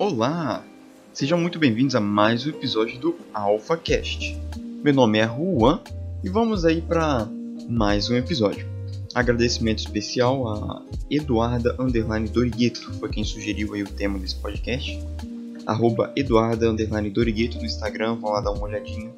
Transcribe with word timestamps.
Olá! 0.00 0.64
Sejam 1.12 1.38
muito 1.38 1.58
bem-vindos 1.58 1.94
a 1.94 2.00
mais 2.00 2.46
um 2.46 2.48
episódio 2.48 2.98
do 2.98 3.16
AlphaCast. 3.34 4.34
Meu 4.82 4.94
nome 4.94 5.18
é 5.18 5.26
Juan 5.26 5.78
e 6.24 6.30
vamos 6.30 6.64
aí 6.64 6.80
para 6.80 7.28
mais 7.68 8.08
um 8.08 8.16
episódio. 8.16 8.66
Agradecimento 9.14 9.80
especial 9.80 10.48
a 10.48 10.82
Eduarda 11.10 11.76
Underline 11.78 12.26
Dorigueto, 12.30 12.94
foi 12.94 13.10
quem 13.10 13.24
sugeriu 13.24 13.74
aí 13.74 13.82
o 13.82 13.90
tema 13.90 14.18
desse 14.18 14.36
podcast. 14.36 14.98
Arroba 15.66 16.10
Eduarda 16.16 16.70
Underline 16.70 17.10
Dorigueto 17.10 17.58
no 17.58 17.66
Instagram, 17.66 18.14
vão 18.14 18.30
lá 18.30 18.40
dar 18.40 18.52
uma 18.52 18.62
olhadinha. 18.62 19.12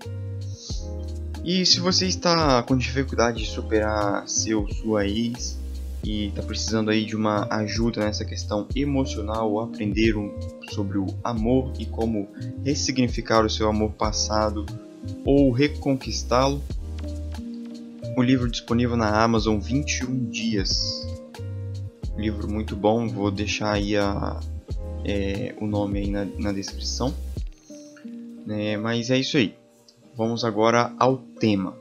E 1.45 1.65
se 1.65 1.79
você 1.79 2.09
está 2.09 2.61
com 2.65 2.77
dificuldade 2.77 3.45
de 3.45 3.49
superar 3.49 4.29
seu, 4.29 4.67
sua 4.73 5.07
ex, 5.07 5.62
e 6.05 6.27
está 6.27 6.43
precisando 6.43 6.91
aí 6.91 7.05
de 7.05 7.15
uma 7.15 7.47
ajuda 7.51 8.05
nessa 8.05 8.25
questão 8.25 8.67
emocional, 8.75 9.61
aprender 9.61 10.17
um, 10.17 10.33
sobre 10.73 10.99
o 10.99 11.07
amor 11.23 11.73
e 11.79 11.87
como 11.87 12.29
ressignificar 12.65 13.45
o 13.45 13.51
seu 13.51 13.69
amor 13.69 13.93
passado 13.93 14.67
ou 15.25 15.51
reconquistá-lo, 15.53 16.63
o 18.17 18.23
livro 18.23 18.51
disponível 18.51 18.97
na 18.97 19.23
Amazon 19.23 19.59
21 19.59 20.31
dias. 20.31 21.07
Livro 22.17 22.51
muito 22.51 22.77
bom, 22.77 23.09
vou 23.09 23.31
deixar 23.31 23.73
aí 23.73 23.97
a, 23.97 24.39
é, 25.05 25.55
o 25.61 25.67
nome 25.67 26.01
aí 26.01 26.11
na, 26.11 26.25
na 26.25 26.53
descrição. 26.53 27.15
É, 28.49 28.77
mas 28.77 29.11
é 29.11 29.19
isso 29.19 29.37
aí. 29.37 29.55
Vamos 30.15 30.45
agora 30.45 30.93
ao 30.99 31.17
tema. 31.17 31.77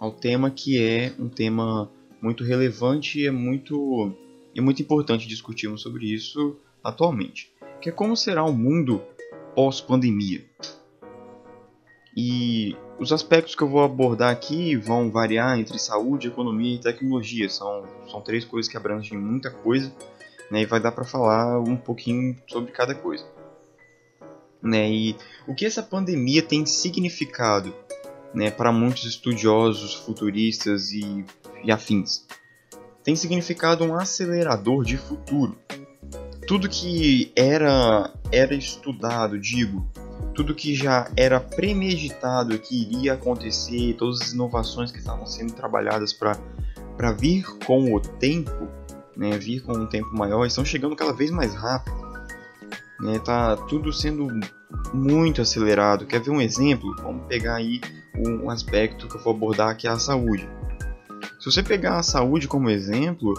Ao 0.00 0.10
tema 0.10 0.50
que 0.50 0.82
é 0.82 1.12
um 1.18 1.28
tema 1.28 1.88
muito 2.24 2.42
relevante 2.42 3.20
e 3.20 3.26
é 3.26 3.30
muito, 3.30 4.10
é 4.56 4.60
muito 4.60 4.80
importante 4.80 5.28
discutirmos 5.28 5.82
sobre 5.82 6.06
isso 6.06 6.56
atualmente, 6.82 7.52
que 7.82 7.90
é 7.90 7.92
como 7.92 8.16
será 8.16 8.42
o 8.42 8.52
mundo 8.52 9.02
pós-pandemia. 9.54 10.42
E 12.16 12.74
os 12.98 13.12
aspectos 13.12 13.54
que 13.54 13.62
eu 13.62 13.68
vou 13.68 13.82
abordar 13.82 14.32
aqui 14.32 14.74
vão 14.74 15.10
variar 15.10 15.58
entre 15.58 15.78
saúde, 15.78 16.28
economia 16.28 16.76
e 16.76 16.78
tecnologia. 16.78 17.48
São, 17.50 17.84
são 18.08 18.22
três 18.22 18.44
coisas 18.44 18.70
que 18.70 18.76
abrangem 18.76 19.18
muita 19.18 19.50
coisa 19.50 19.92
né, 20.50 20.62
e 20.62 20.66
vai 20.66 20.80
dar 20.80 20.92
para 20.92 21.04
falar 21.04 21.60
um 21.60 21.76
pouquinho 21.76 22.36
sobre 22.46 22.72
cada 22.72 22.94
coisa. 22.94 23.26
Né, 24.62 24.90
e 24.90 25.16
o 25.46 25.54
que 25.54 25.66
essa 25.66 25.82
pandemia 25.82 26.40
tem 26.40 26.64
significado 26.64 27.74
né, 28.34 28.50
para 28.50 28.72
muitos 28.72 29.04
estudiosos, 29.04 29.94
futuristas 29.94 30.90
e 30.92 31.24
e 31.64 31.72
afins. 31.72 32.26
Tem 33.02 33.16
significado 33.16 33.84
um 33.84 33.94
acelerador 33.94 34.84
de 34.84 34.96
futuro. 34.96 35.56
Tudo 36.46 36.68
que 36.68 37.32
era 37.34 38.12
era 38.30 38.54
estudado, 38.54 39.38
digo, 39.38 39.86
tudo 40.34 40.54
que 40.54 40.74
já 40.74 41.10
era 41.16 41.40
premeditado 41.40 42.58
que 42.58 42.82
iria 42.82 43.14
acontecer, 43.14 43.94
todas 43.94 44.20
as 44.20 44.32
inovações 44.32 44.92
que 44.92 44.98
estavam 44.98 45.26
sendo 45.26 45.54
trabalhadas 45.54 46.12
para 46.12 47.12
vir 47.12 47.44
com 47.66 47.94
o 47.94 48.00
tempo, 48.00 48.68
né, 49.16 49.38
vir 49.38 49.62
com 49.62 49.72
um 49.72 49.86
tempo 49.86 50.14
maior, 50.14 50.44
estão 50.44 50.64
chegando 50.64 50.96
cada 50.96 51.12
vez 51.12 51.30
mais 51.30 51.54
rápido. 51.54 52.03
Né, 53.00 53.18
tá 53.18 53.56
tudo 53.56 53.92
sendo 53.92 54.28
muito 54.92 55.42
acelerado. 55.42 56.06
Quer 56.06 56.20
ver 56.20 56.30
um 56.30 56.40
exemplo? 56.40 56.94
Vamos 57.02 57.26
pegar 57.26 57.56
aí 57.56 57.80
um 58.16 58.48
aspecto 58.48 59.08
que 59.08 59.16
eu 59.16 59.22
vou 59.22 59.34
abordar 59.34 59.76
que 59.76 59.86
é 59.86 59.90
a 59.90 59.98
saúde. 59.98 60.48
Se 61.40 61.50
você 61.50 61.62
pegar 61.62 61.98
a 61.98 62.02
saúde 62.02 62.46
como 62.46 62.70
exemplo, 62.70 63.34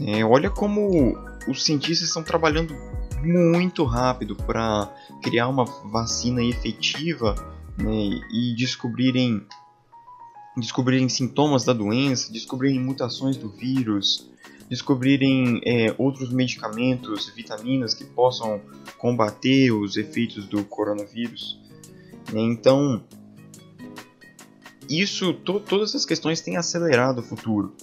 é, 0.00 0.24
olha 0.24 0.50
como 0.50 1.16
os 1.48 1.64
cientistas 1.64 2.08
estão 2.08 2.22
trabalhando 2.22 2.74
muito 3.22 3.84
rápido 3.84 4.36
para 4.36 4.92
criar 5.22 5.48
uma 5.48 5.64
vacina 5.64 6.42
efetiva 6.42 7.34
né, 7.78 8.20
e 8.32 8.54
descobrirem 8.56 9.46
descobrirem 10.56 11.08
sintomas 11.08 11.64
da 11.64 11.72
doença, 11.72 12.32
descobrirem 12.32 12.78
mutações 12.78 13.36
do 13.36 13.48
vírus, 13.48 14.30
descobrirem 14.68 15.60
é, 15.64 15.94
outros 15.98 16.30
medicamentos, 16.30 17.30
vitaminas 17.34 17.94
que 17.94 18.04
possam 18.04 18.60
combater 18.98 19.70
os 19.72 19.96
efeitos 19.96 20.46
do 20.46 20.64
coronavírus. 20.64 21.60
Então, 22.32 23.02
isso, 24.88 25.32
to, 25.32 25.60
todas 25.60 25.90
essas 25.90 26.04
questões 26.04 26.40
têm 26.40 26.56
acelerado 26.56 27.20
o 27.20 27.22
futuro. 27.22 27.74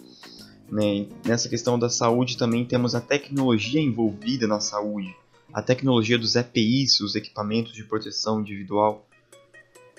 Né? 0.70 1.08
Nessa 1.26 1.50
questão 1.50 1.78
da 1.78 1.90
saúde 1.90 2.38
também 2.38 2.66
temos 2.66 2.96
a 2.96 3.02
tecnologia 3.02 3.82
envolvida 3.82 4.48
na 4.48 4.60
saúde, 4.60 5.14
a 5.54 5.62
tecnologia 5.62 6.18
dos 6.18 6.36
EPIs, 6.36 7.02
os 7.02 7.16
equipamentos 7.16 7.74
de 7.74 7.84
proteção 7.84 8.40
individual, 8.40 9.06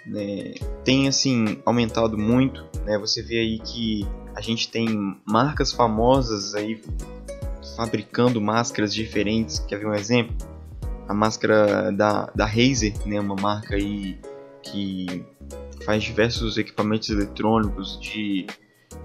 né? 0.07 0.55
tem 0.85 1.09
assim 1.09 1.61
aumentado 1.65 2.19
muito. 2.19 2.67
Né? 2.85 2.99
Você 2.99 3.23
vê 3.23 3.39
aí 3.39 3.59
que 3.59 4.07
a 4.35 4.41
gente 4.41 4.69
tem 4.71 5.17
marcas 5.27 5.73
famosas 5.73 6.55
aí 6.55 6.81
fabricando 7.77 8.41
máscaras 8.41 8.95
diferentes. 8.95 9.59
Quer 9.61 9.79
ver 9.79 9.87
um 9.87 9.95
exemplo? 9.95 10.35
A 11.09 11.15
máscara 11.15 11.91
da, 11.93 12.31
da 12.35 12.47
Razer, 12.47 12.95
né? 13.07 13.21
uma 13.21 13.37
marca 13.37 13.75
aí 13.75 14.19
que 14.63 15.25
faz 15.85 16.03
diversos 16.03 16.57
equipamentos 16.57 17.11
eletrônicos 17.11 17.99
de, 18.01 18.47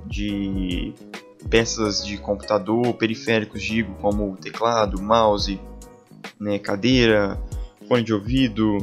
de 0.06 0.94
peças 1.50 2.06
de 2.06 2.18
computador, 2.18 2.94
periféricos, 2.94 3.62
digo, 3.62 3.94
como 3.96 4.36
teclado, 4.38 5.02
mouse, 5.02 5.60
né, 6.40 6.60
cadeira, 6.60 7.42
fone 7.88 8.04
de 8.04 8.14
ouvido. 8.14 8.78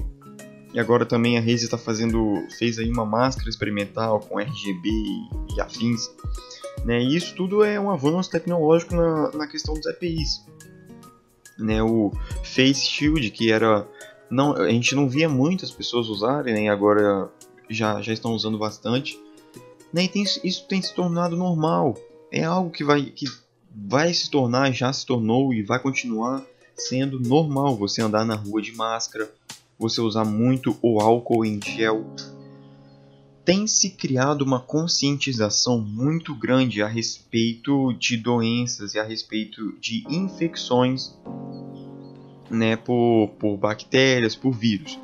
E 0.75 0.81
agora 0.81 1.07
também 1.07 1.39
a 1.39 1.41
Razer 1.41 1.65
está 1.65 1.79
fazendo, 1.79 2.45
fez 2.59 2.81
aí 2.81 2.91
uma 2.91 3.07
máscara 3.07 3.49
experimental 3.49 4.19
com 4.19 4.41
RGB 4.41 4.89
e, 4.89 5.55
e 5.57 5.61
afins. 5.61 6.11
Né, 6.85 7.01
e 7.01 7.17
isso 7.17 7.35
tudo 7.37 7.65
é 7.65 7.79
um 7.79 7.91
avanço 7.91 8.29
tecnológico 8.29 8.95
na, 8.95 9.31
na 9.31 9.47
questão 9.47 9.75
dos 9.75 9.87
EPIs. 9.87 10.45
Né, 11.57 11.81
o 11.81 12.11
Face 12.43 12.85
Shield, 12.85 13.31
que 13.31 13.53
era 13.53 13.87
não, 14.29 14.53
a 14.57 14.69
gente 14.69 14.97
não 14.97 15.09
via 15.09 15.29
muitas 15.29 15.71
pessoas 15.71 16.09
usarem, 16.09 16.53
né, 16.53 16.69
agora 16.69 17.31
já, 17.71 18.03
já 18.03 18.13
estão 18.13 18.33
usando 18.33 18.59
bastante. 18.59 19.17
Né? 19.93 20.05
E 20.05 20.09
tem, 20.09 20.25
isso 20.25 20.67
tem 20.67 20.83
se 20.83 20.93
tornado 20.93 21.37
normal. 21.37 21.95
É 22.33 22.43
algo 22.43 22.71
que 22.71 22.83
vai, 22.83 23.05
que 23.05 23.27
vai 23.73 24.13
se 24.13 24.29
tornar, 24.29 24.73
já 24.73 24.93
se 24.93 25.07
tornou 25.07 25.55
e 25.55 25.63
vai 25.63 25.79
continuar 25.79 26.45
sendo 26.77 27.21
normal 27.21 27.77
você 27.77 28.03
andar 28.03 28.25
na 28.25 28.35
rua 28.35 28.61
de 28.61 28.73
máscara, 28.73 29.31
você 29.79 30.01
usar 30.01 30.25
muito 30.25 30.77
o 30.83 31.01
álcool 31.01 31.45
em 31.45 31.61
gel. 31.63 32.05
Tem 33.45 33.67
se 33.67 33.91
criado 33.91 34.43
uma 34.43 34.59
conscientização 34.61 35.79
muito 35.79 36.35
grande 36.35 36.83
a 36.83 36.89
respeito 36.89 37.93
de 37.93 38.17
doenças 38.17 38.95
e 38.95 38.99
a 38.99 39.05
respeito 39.05 39.79
de 39.79 40.05
infecções 40.09 41.15
né, 42.51 42.77
por, 42.77 43.29
por 43.39 43.57
bactérias, 43.57 44.35
por 44.35 44.53
vírus. 44.53 44.99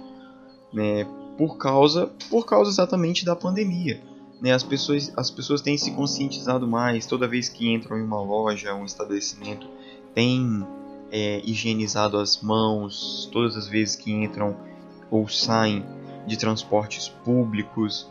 Né, 0.73 1.05
por 1.37 1.57
causa, 1.57 2.07
por 2.29 2.47
causa 2.47 2.71
exatamente 2.71 3.25
da 3.25 3.35
pandemia. 3.35 4.01
Né? 4.41 4.53
As, 4.53 4.63
pessoas, 4.63 5.13
as 5.17 5.31
pessoas 5.31 5.61
têm 5.61 5.77
se 5.77 5.91
conscientizado 5.93 6.67
mais 6.67 7.07
toda 7.07 7.29
vez 7.29 7.49
que 7.49 7.73
entram 7.73 7.99
em 7.99 8.03
uma 8.03 8.23
loja, 8.23 8.75
um 8.75 8.85
estabelecimento, 8.85 9.67
têm 10.15 10.65
é, 11.11 11.41
higienizado 11.45 12.19
as 12.19 12.41
mãos 12.41 13.29
todas 13.33 13.57
as 13.57 13.67
vezes 13.67 13.97
que 13.97 14.13
entram 14.13 14.57
ou 15.11 15.29
saem 15.29 15.85
de 16.27 16.37
transportes 16.37 17.09
públicos. 17.09 18.09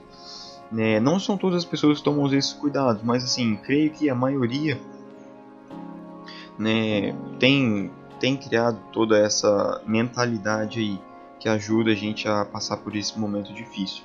Né? 0.71 0.99
Não 0.99 1.19
são 1.19 1.37
todas 1.37 1.59
as 1.59 1.65
pessoas 1.65 1.99
que 1.99 2.03
tomam 2.03 2.27
esses 2.33 2.53
cuidados, 2.53 3.01
mas 3.03 3.23
assim, 3.23 3.55
creio 3.55 3.91
que 3.91 4.09
a 4.09 4.15
maioria 4.15 4.79
né, 6.57 7.15
tem, 7.39 7.91
tem 8.19 8.35
criado 8.35 8.79
toda 8.91 9.17
essa 9.17 9.81
mentalidade 9.85 10.79
aí 10.79 10.99
que 11.39 11.47
ajuda 11.47 11.91
a 11.91 11.95
gente 11.95 12.27
a 12.27 12.43
passar 12.43 12.77
por 12.77 12.95
esse 12.95 13.17
momento 13.17 13.53
difícil. 13.53 14.03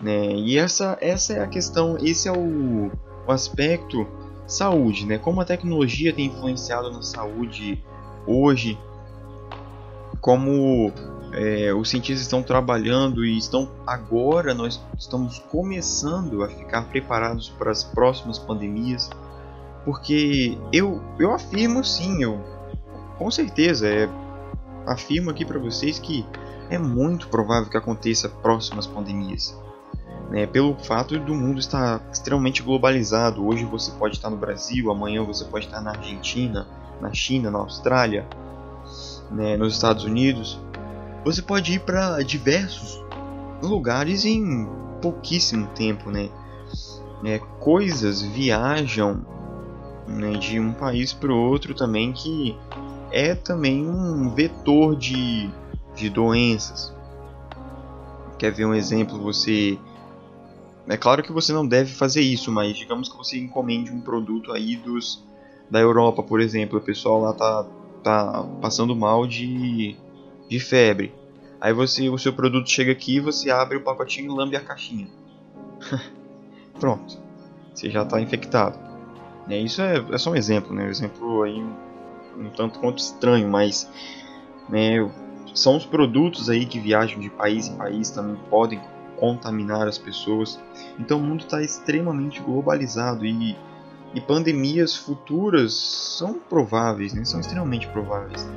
Né? 0.00 0.34
E 0.34 0.58
essa, 0.58 0.98
essa 1.00 1.32
é 1.32 1.42
a 1.42 1.46
questão, 1.46 1.96
esse 1.98 2.28
é 2.28 2.32
o, 2.32 2.90
o 3.26 3.32
aspecto 3.32 4.06
saúde, 4.46 5.06
né? 5.06 5.18
Como 5.18 5.40
a 5.40 5.44
tecnologia 5.44 6.12
tem 6.12 6.26
influenciado 6.26 6.90
na 6.90 7.02
saúde 7.02 7.82
hoje, 8.26 8.78
como 10.20 10.92
é, 11.32 11.72
os 11.74 11.90
cientistas 11.90 12.22
estão 12.22 12.42
trabalhando 12.42 13.24
e 13.24 13.36
estão 13.36 13.68
agora 13.86 14.54
nós 14.54 14.80
estamos 14.98 15.38
começando 15.50 16.42
a 16.42 16.48
ficar 16.48 16.88
preparados 16.88 17.48
para 17.50 17.70
as 17.70 17.82
próximas 17.82 18.38
pandemias, 18.38 19.10
porque 19.84 20.56
eu 20.72 21.02
eu 21.18 21.32
afirmo 21.32 21.84
sim, 21.84 22.22
eu 22.22 22.40
com 23.18 23.30
certeza 23.30 23.88
é 23.88 24.08
afirmo 24.86 25.30
aqui 25.30 25.44
para 25.44 25.58
vocês 25.58 25.98
que 25.98 26.24
é 26.70 26.78
muito 26.78 27.28
provável 27.28 27.68
que 27.68 27.76
aconteça 27.76 28.28
próximas 28.28 28.86
pandemias. 28.86 29.58
Né, 30.34 30.48
pelo 30.48 30.74
fato 30.74 31.16
do 31.16 31.32
mundo 31.32 31.60
estar 31.60 32.02
extremamente 32.12 32.60
globalizado. 32.60 33.46
Hoje 33.46 33.64
você 33.64 33.92
pode 33.92 34.16
estar 34.16 34.28
no 34.28 34.36
Brasil, 34.36 34.90
amanhã 34.90 35.22
você 35.22 35.44
pode 35.44 35.66
estar 35.66 35.80
na 35.80 35.92
Argentina, 35.92 36.66
na 37.00 37.14
China, 37.14 37.52
na 37.52 37.60
Austrália. 37.60 38.26
né, 39.30 39.56
nos 39.56 39.74
Estados 39.74 40.02
Unidos, 40.02 40.60
você 41.24 41.40
pode 41.40 41.74
ir 41.74 41.80
para 41.82 42.20
diversos 42.22 43.00
lugares 43.62 44.24
em 44.24 44.68
pouquíssimo 45.00 45.68
tempo, 45.68 46.10
né? 46.10 46.28
É, 47.24 47.38
coisas 47.60 48.20
viajam 48.20 49.24
né, 50.08 50.32
de 50.32 50.58
um 50.58 50.72
país 50.72 51.12
para 51.12 51.32
o 51.32 51.38
outro 51.38 51.74
também 51.74 52.12
que 52.12 52.58
é 53.12 53.36
também 53.36 53.88
um 53.88 54.34
vetor 54.34 54.96
de, 54.96 55.48
de 55.94 56.10
doenças. 56.10 56.92
Quer 58.36 58.50
ver 58.50 58.66
um 58.66 58.74
exemplo? 58.74 59.16
Você 59.22 59.78
é 60.88 60.96
claro 60.96 61.22
que 61.22 61.32
você 61.32 61.52
não 61.52 61.66
deve 61.66 61.92
fazer 61.92 62.20
isso, 62.20 62.50
mas 62.52 62.76
digamos 62.76 63.08
que 63.08 63.16
você 63.16 63.38
encomende 63.38 63.90
um 63.90 64.00
produto 64.00 64.52
aí 64.52 64.76
dos 64.76 65.22
da 65.70 65.80
Europa, 65.80 66.22
por 66.22 66.40
exemplo, 66.40 66.78
o 66.78 66.82
pessoal 66.82 67.20
lá 67.20 67.32
tá, 67.32 67.66
tá 68.02 68.46
passando 68.60 68.94
mal 68.94 69.26
de, 69.26 69.96
de 70.48 70.60
febre. 70.60 71.14
Aí 71.60 71.72
você, 71.72 72.08
o 72.10 72.18
seu 72.18 72.32
produto 72.32 72.68
chega 72.68 72.92
aqui, 72.92 73.18
você 73.18 73.50
abre 73.50 73.78
o 73.78 73.80
pacotinho 73.80 74.30
e 74.30 74.36
lambe 74.36 74.56
a 74.56 74.60
caixinha. 74.60 75.08
Pronto, 76.78 77.18
você 77.72 77.90
já 77.90 78.02
está 78.02 78.20
infectado. 78.20 78.78
É, 79.48 79.58
isso 79.58 79.80
é, 79.80 80.04
é 80.12 80.18
só 80.18 80.30
um 80.30 80.36
exemplo, 80.36 80.74
né? 80.74 80.84
Um 80.84 80.90
exemplo 80.90 81.42
aí 81.42 81.62
um, 81.62 81.74
um 82.38 82.50
tanto 82.50 82.78
quanto 82.78 82.98
estranho, 82.98 83.48
mas 83.48 83.90
né, 84.68 84.98
são 85.54 85.76
os 85.76 85.86
produtos 85.86 86.50
aí 86.50 86.66
que 86.66 86.78
viajam 86.78 87.20
de 87.20 87.30
país 87.30 87.68
em 87.68 87.76
país 87.76 88.10
também 88.10 88.36
podem 88.50 88.80
contaminar 89.18 89.86
as 89.86 89.98
pessoas. 89.98 90.60
Então 90.98 91.18
o 91.18 91.22
mundo 91.22 91.44
está 91.44 91.62
extremamente 91.62 92.40
globalizado 92.40 93.24
e 93.24 93.56
e 94.14 94.20
pandemias 94.20 94.94
futuras 94.94 95.74
são 95.74 96.34
prováveis, 96.34 97.12
né? 97.12 97.24
são 97.24 97.40
extremamente 97.40 97.88
prováveis. 97.88 98.48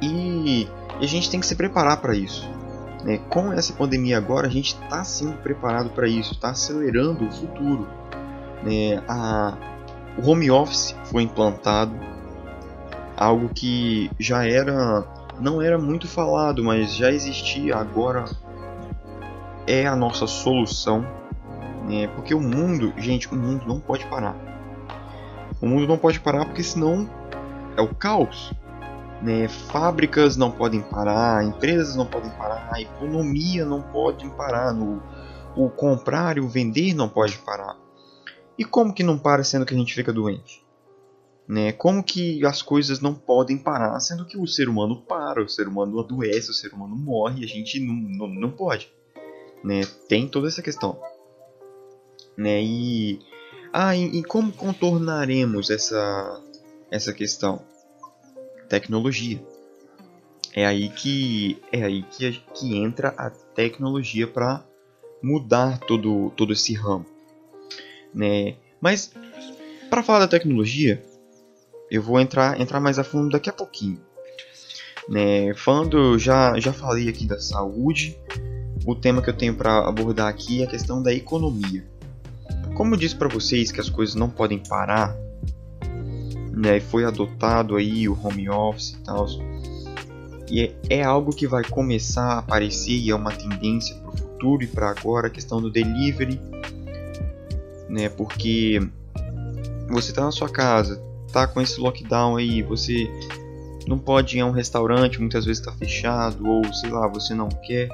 E, 0.00 0.66
a 0.98 1.06
gente 1.06 1.30
tem 1.30 1.38
que 1.38 1.46
se 1.46 1.54
preparar 1.54 1.98
para 1.98 2.16
isso. 2.16 2.48
Né? 3.04 3.18
Com 3.28 3.52
essa 3.52 3.74
pandemia 3.74 4.16
agora, 4.16 4.46
a 4.46 4.50
gente 4.50 4.74
está 4.74 5.04
sendo 5.04 5.36
preparado 5.42 5.90
para 5.90 6.08
isso, 6.08 6.32
está 6.32 6.50
acelerando 6.50 7.26
o 7.26 7.30
futuro. 7.30 7.86
Né? 8.64 9.02
A, 9.06 9.54
o 10.16 10.30
home 10.30 10.50
office 10.50 10.96
foi 11.04 11.24
implantado, 11.24 11.94
algo 13.16 13.50
que 13.50 14.10
já 14.18 14.46
era 14.46 15.06
não 15.40 15.60
era 15.60 15.78
muito 15.78 16.06
falado, 16.06 16.62
mas 16.62 16.94
já 16.94 17.10
existia 17.10 17.76
agora 17.76 18.24
é 19.66 19.86
a 19.86 19.96
nossa 19.96 20.26
solução 20.26 21.06
né? 21.84 22.06
Porque 22.08 22.34
o 22.34 22.40
mundo, 22.40 22.92
gente, 22.98 23.28
o 23.28 23.36
mundo 23.36 23.66
não 23.66 23.80
pode 23.80 24.06
parar. 24.06 24.36
O 25.60 25.66
mundo 25.66 25.86
não 25.86 25.98
pode 25.98 26.20
parar 26.20 26.44
porque 26.44 26.62
senão 26.62 27.08
é 27.76 27.82
o 27.82 27.94
caos. 27.94 28.52
Né? 29.20 29.48
Fábricas 29.48 30.36
não 30.36 30.50
podem 30.50 30.80
parar, 30.80 31.44
empresas 31.44 31.94
não 31.94 32.06
podem 32.06 32.30
parar, 32.32 32.68
a 32.72 32.80
economia 32.80 33.64
não 33.64 33.80
pode 33.80 34.28
parar, 34.30 34.72
no, 34.72 35.00
o 35.56 35.70
comprar 35.70 36.36
e 36.36 36.40
o 36.40 36.48
vender 36.48 36.92
não 36.92 37.08
pode 37.08 37.38
parar. 37.38 37.76
E 38.58 38.64
como 38.64 38.92
que 38.92 39.04
não 39.04 39.16
para 39.16 39.44
sendo 39.44 39.64
que 39.64 39.74
a 39.74 39.78
gente 39.78 39.94
fica 39.94 40.12
doente? 40.12 40.64
Né? 41.46 41.70
Como 41.72 42.02
que 42.02 42.44
as 42.44 42.62
coisas 42.62 43.00
não 43.00 43.14
podem 43.14 43.56
parar 43.56 43.98
sendo 44.00 44.26
que 44.26 44.36
o 44.36 44.46
ser 44.46 44.68
humano 44.68 45.02
para, 45.02 45.42
o 45.42 45.48
ser 45.48 45.68
humano 45.68 46.00
adoece, 46.00 46.50
o 46.50 46.54
ser 46.54 46.72
humano 46.72 46.96
morre 46.96 47.44
a 47.44 47.48
gente 47.48 47.78
não, 47.78 47.94
não, 47.94 48.28
não 48.28 48.50
pode? 48.50 48.92
Né? 49.64 49.82
Tem 50.08 50.26
toda 50.26 50.48
essa 50.48 50.62
questão 50.62 50.98
né? 52.36 52.62
E 52.62 53.20
ah, 53.72 53.96
e, 53.96 54.18
e 54.18 54.24
como 54.24 54.52
contornaremos 54.52 55.70
essa 55.70 56.40
essa 56.90 57.12
questão? 57.12 57.62
Tecnologia. 58.68 59.42
É 60.54 60.66
aí 60.66 60.88
que 60.90 61.60
é 61.72 61.82
aí 61.82 62.02
que, 62.02 62.30
que 62.54 62.76
entra 62.76 63.14
a 63.16 63.30
tecnologia 63.30 64.26
para 64.26 64.64
mudar 65.22 65.78
todo 65.80 66.30
todo 66.36 66.52
esse 66.52 66.74
ramo, 66.74 67.06
né? 68.14 68.56
Mas 68.80 69.12
para 69.88 70.02
falar 70.02 70.20
da 70.20 70.28
tecnologia, 70.28 71.02
eu 71.90 72.02
vou 72.02 72.20
entrar 72.20 72.60
entrar 72.60 72.80
mais 72.80 72.98
a 72.98 73.04
fundo 73.04 73.30
daqui 73.30 73.48
a 73.48 73.52
pouquinho. 73.52 74.00
Né, 75.08 75.52
falando, 75.54 76.16
já 76.16 76.58
já 76.60 76.72
falei 76.72 77.08
aqui 77.08 77.26
da 77.26 77.40
saúde. 77.40 78.16
O 78.84 78.94
tema 78.94 79.22
que 79.22 79.30
eu 79.30 79.36
tenho 79.36 79.54
para 79.54 79.86
abordar 79.88 80.28
aqui 80.28 80.62
é 80.62 80.64
a 80.64 80.68
questão 80.68 81.02
da 81.02 81.12
economia. 81.12 81.84
Como 82.74 82.94
eu 82.94 82.98
disse 82.98 83.14
para 83.14 83.28
vocês 83.28 83.70
que 83.70 83.80
as 83.80 83.88
coisas 83.88 84.14
não 84.14 84.28
podem 84.28 84.58
parar, 84.58 85.16
né, 86.50 86.80
foi 86.80 87.04
adotado 87.04 87.76
aí 87.76 88.08
o 88.08 88.18
home 88.20 88.48
office 88.48 88.90
e 88.90 89.04
tal, 89.04 89.26
e 90.50 90.60
é, 90.60 90.74
é 90.98 91.02
algo 91.02 91.34
que 91.34 91.46
vai 91.46 91.64
começar 91.64 92.24
a 92.24 92.38
aparecer 92.38 92.92
e 92.92 93.10
é 93.10 93.14
uma 93.14 93.32
tendência 93.32 93.94
para 93.96 94.10
o 94.10 94.16
futuro 94.16 94.62
e 94.62 94.66
para 94.66 94.90
agora 94.90 95.28
a 95.28 95.30
questão 95.30 95.62
do 95.62 95.70
delivery, 95.70 96.40
né, 97.88 98.08
porque 98.08 98.80
você 99.88 100.10
está 100.10 100.24
na 100.24 100.32
sua 100.32 100.48
casa, 100.48 101.02
tá 101.32 101.46
com 101.46 101.60
esse 101.60 101.80
lockdown 101.80 102.36
aí, 102.36 102.62
você 102.62 103.08
não 103.86 103.98
pode 103.98 104.36
ir 104.36 104.40
a 104.40 104.46
um 104.46 104.50
restaurante, 104.50 105.20
muitas 105.20 105.44
vezes 105.44 105.60
está 105.60 105.72
fechado 105.72 106.46
ou 106.46 106.64
sei 106.72 106.90
lá, 106.90 107.06
você 107.06 107.34
não 107.34 107.48
quer, 107.48 107.88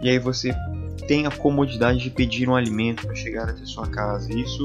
e 0.00 0.08
aí 0.08 0.18
você 0.18 0.54
tem 1.06 1.26
a 1.26 1.30
comodidade 1.30 1.98
de 1.98 2.10
pedir 2.10 2.48
um 2.48 2.54
alimento 2.54 3.06
para 3.06 3.14
chegar 3.14 3.48
até 3.48 3.64
sua 3.64 3.86
casa. 3.88 4.32
Isso 4.32 4.62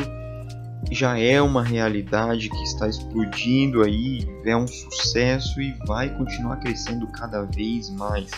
já 0.91 1.17
é 1.17 1.41
uma 1.41 1.63
realidade 1.63 2.49
que 2.49 2.63
está 2.63 2.87
explodindo 2.87 3.83
aí, 3.83 4.27
é 4.45 4.55
um 4.55 4.67
sucesso 4.67 5.61
e 5.61 5.73
vai 5.85 6.09
continuar 6.09 6.57
crescendo 6.57 7.07
cada 7.07 7.43
vez 7.43 7.89
mais. 7.89 8.29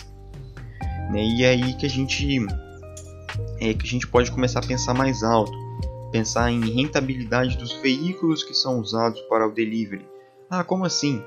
Né? 1.10 1.24
E 1.24 1.44
é 1.44 1.50
aí 1.50 1.74
que 1.74 1.86
a 1.86 1.90
gente 1.90 2.46
é 3.60 3.74
que 3.74 3.86
a 3.86 3.90
gente 3.90 4.06
pode 4.06 4.30
começar 4.30 4.60
a 4.60 4.66
pensar 4.66 4.94
mais 4.94 5.22
alto, 5.22 5.52
pensar 6.12 6.50
em 6.50 6.60
rentabilidade 6.60 7.56
dos 7.56 7.72
veículos 7.74 8.44
que 8.44 8.54
são 8.54 8.78
usados 8.78 9.20
para 9.22 9.46
o 9.46 9.52
delivery. 9.52 10.06
Ah, 10.50 10.62
como 10.62 10.84
assim? 10.84 11.22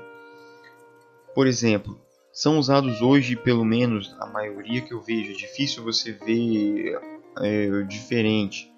Por 1.34 1.46
exemplo, 1.46 1.98
são 2.38 2.56
usados 2.56 3.02
hoje, 3.02 3.34
pelo 3.34 3.64
menos 3.64 4.14
a 4.20 4.26
maioria 4.26 4.80
que 4.80 4.94
eu 4.94 5.00
vejo. 5.00 5.32
É 5.32 5.34
difícil 5.34 5.82
você 5.82 6.12
ver 6.12 6.96
é, 7.40 7.82
diferente, 7.82 8.72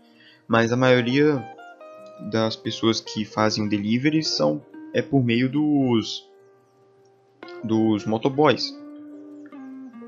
mas 0.49 0.73
a 0.73 0.77
maioria 0.79 1.47
das 2.31 2.57
pessoas 2.57 3.03
que 3.03 3.23
fazem 3.27 3.67
o 3.67 3.69
delivery 3.69 4.23
são 4.23 4.65
é 4.95 5.03
por 5.03 5.23
meio 5.23 5.47
dos 5.51 6.27
dos 7.63 8.07
motoboys. 8.07 8.75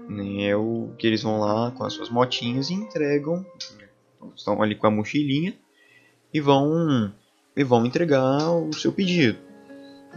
Né, 0.08 0.44
é 0.44 0.56
o 0.56 0.94
que 0.96 1.06
eles 1.06 1.22
vão 1.22 1.38
lá 1.38 1.70
com 1.72 1.84
as 1.84 1.92
suas 1.92 2.08
motinhas 2.08 2.70
e 2.70 2.72
entregam, 2.72 3.44
estão 4.34 4.62
ali 4.62 4.74
com 4.74 4.86
a 4.86 4.90
mochilinha 4.90 5.54
e 6.32 6.40
vão 6.40 7.12
e 7.54 7.62
vão 7.62 7.84
entregar 7.84 8.50
o 8.50 8.72
seu 8.72 8.94
pedido. 8.94 9.51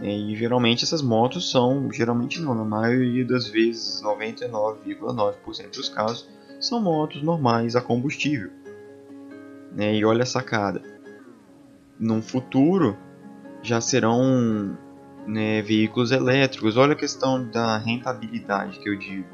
E 0.00 0.34
geralmente 0.36 0.84
essas 0.84 1.00
motos 1.00 1.50
são, 1.50 1.90
geralmente 1.90 2.40
não, 2.40 2.54
na 2.54 2.64
maioria 2.64 3.24
das 3.24 3.48
vezes, 3.48 4.02
99,9% 4.02 5.74
dos 5.74 5.88
casos, 5.88 6.28
são 6.60 6.80
motos 6.80 7.22
normais 7.22 7.74
a 7.76 7.80
combustível. 7.80 8.50
E 9.76 10.04
olha 10.04 10.22
a 10.22 10.26
sacada. 10.26 10.82
Num 11.98 12.20
futuro 12.20 12.96
já 13.62 13.80
serão 13.80 14.76
né, 15.26 15.60
veículos 15.62 16.12
elétricos. 16.12 16.76
Olha 16.76 16.92
a 16.92 16.96
questão 16.96 17.44
da 17.48 17.76
rentabilidade 17.78 18.78
que 18.78 18.88
eu 18.88 18.98
digo. 18.98 19.26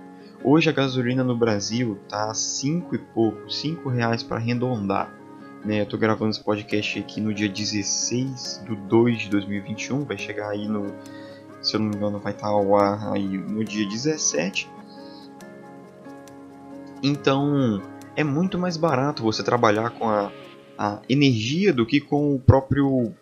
Hoje 0.44 0.68
a 0.68 0.72
gasolina 0.72 1.22
no 1.22 1.36
Brasil 1.36 1.98
está 2.02 2.30
a 2.30 2.34
5 2.34 2.94
e 2.94 2.98
pouco, 2.98 3.50
5 3.50 3.88
reais 3.88 4.22
para 4.22 4.38
arredondar. 4.38 5.12
Né, 5.64 5.82
eu 5.82 5.86
tô 5.86 5.96
gravando 5.96 6.30
esse 6.30 6.42
podcast 6.42 6.98
aqui 6.98 7.20
no 7.20 7.32
dia 7.32 7.48
16 7.48 8.64
de 8.66 8.74
2 8.74 9.18
de 9.18 9.28
2021, 9.28 10.04
vai 10.04 10.18
chegar 10.18 10.50
aí 10.50 10.66
no, 10.66 10.92
se 11.62 11.76
eu 11.76 11.80
não 11.80 11.88
me 11.88 11.96
engano, 11.96 12.18
vai 12.18 12.32
estar 12.32 12.48
ao 12.48 12.76
ar 12.76 13.12
aí 13.12 13.38
no 13.38 13.64
dia 13.64 13.88
17. 13.88 14.68
Então, 17.00 17.80
é 18.16 18.24
muito 18.24 18.58
mais 18.58 18.76
barato 18.76 19.22
você 19.22 19.42
trabalhar 19.42 19.90
com 19.90 20.08
a, 20.08 20.32
a 20.76 21.00
energia 21.08 21.72
do 21.72 21.86
que 21.86 22.00
com 22.00 22.34
o 22.34 22.40
próprio 22.40 23.12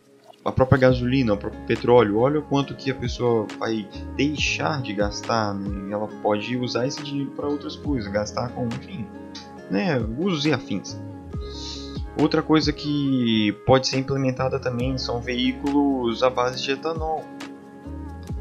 a 0.42 0.50
própria 0.50 0.78
gasolina, 0.78 1.34
o 1.34 1.36
próprio 1.36 1.62
petróleo. 1.66 2.18
Olha 2.18 2.40
o 2.40 2.42
quanto 2.42 2.74
que 2.74 2.90
a 2.90 2.94
pessoa 2.94 3.46
vai 3.58 3.86
deixar 4.16 4.80
de 4.80 4.94
gastar. 4.94 5.54
Né? 5.54 5.92
Ela 5.92 6.08
pode 6.22 6.56
usar 6.56 6.86
esse 6.86 7.02
dinheiro 7.02 7.30
para 7.32 7.46
outras 7.46 7.76
coisas, 7.76 8.10
gastar 8.10 8.48
com, 8.50 8.66
enfim, 8.66 9.06
né, 9.70 9.98
usos 10.18 10.46
e 10.46 10.52
afins. 10.52 10.98
Outra 12.18 12.42
coisa 12.42 12.72
que 12.72 13.52
pode 13.64 13.88
ser 13.88 13.98
implementada 13.98 14.58
também 14.58 14.98
são 14.98 15.20
veículos 15.20 16.22
à 16.22 16.30
base 16.30 16.62
de 16.62 16.72
etanol, 16.72 17.24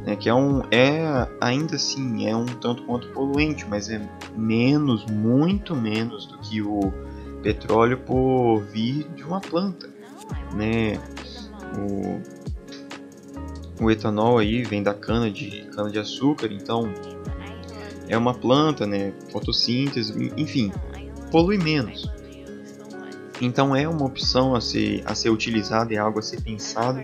né, 0.05 0.15
que 0.15 0.27
é 0.27 0.33
um 0.33 0.61
é 0.71 1.27
ainda 1.39 1.75
assim 1.75 2.27
é 2.27 2.35
um 2.35 2.45
tanto 2.45 2.83
quanto 2.83 3.09
poluente, 3.09 3.65
mas 3.69 3.89
é 3.89 4.01
menos, 4.35 5.05
muito 5.05 5.75
menos 5.75 6.25
do 6.25 6.37
que 6.39 6.61
o 6.61 6.91
petróleo 7.43 7.97
por 7.99 8.61
vir 8.63 9.07
de 9.15 9.23
uma 9.23 9.39
planta, 9.39 9.89
né? 10.53 10.99
O, 11.77 12.21
o 13.85 13.91
etanol 13.91 14.39
aí 14.39 14.63
vem 14.63 14.81
da 14.81 14.93
cana 14.93 15.29
de 15.31 15.61
cana 15.75 15.89
de 15.89 15.99
açúcar, 15.99 16.51
então 16.51 16.91
é 18.07 18.17
uma 18.17 18.33
planta, 18.33 18.87
né, 18.87 19.13
fotossíntese, 19.31 20.33
enfim, 20.35 20.71
polui 21.31 21.57
menos. 21.57 22.09
Então 23.41 23.75
é 23.75 23.87
uma 23.87 24.05
opção 24.05 24.53
a 24.53 24.61
ser, 24.61 25.01
a 25.05 25.15
ser 25.15 25.29
utilizada, 25.29 25.93
é 25.93 25.97
algo 25.97 26.19
a 26.19 26.21
ser 26.21 26.41
pensado, 26.41 26.99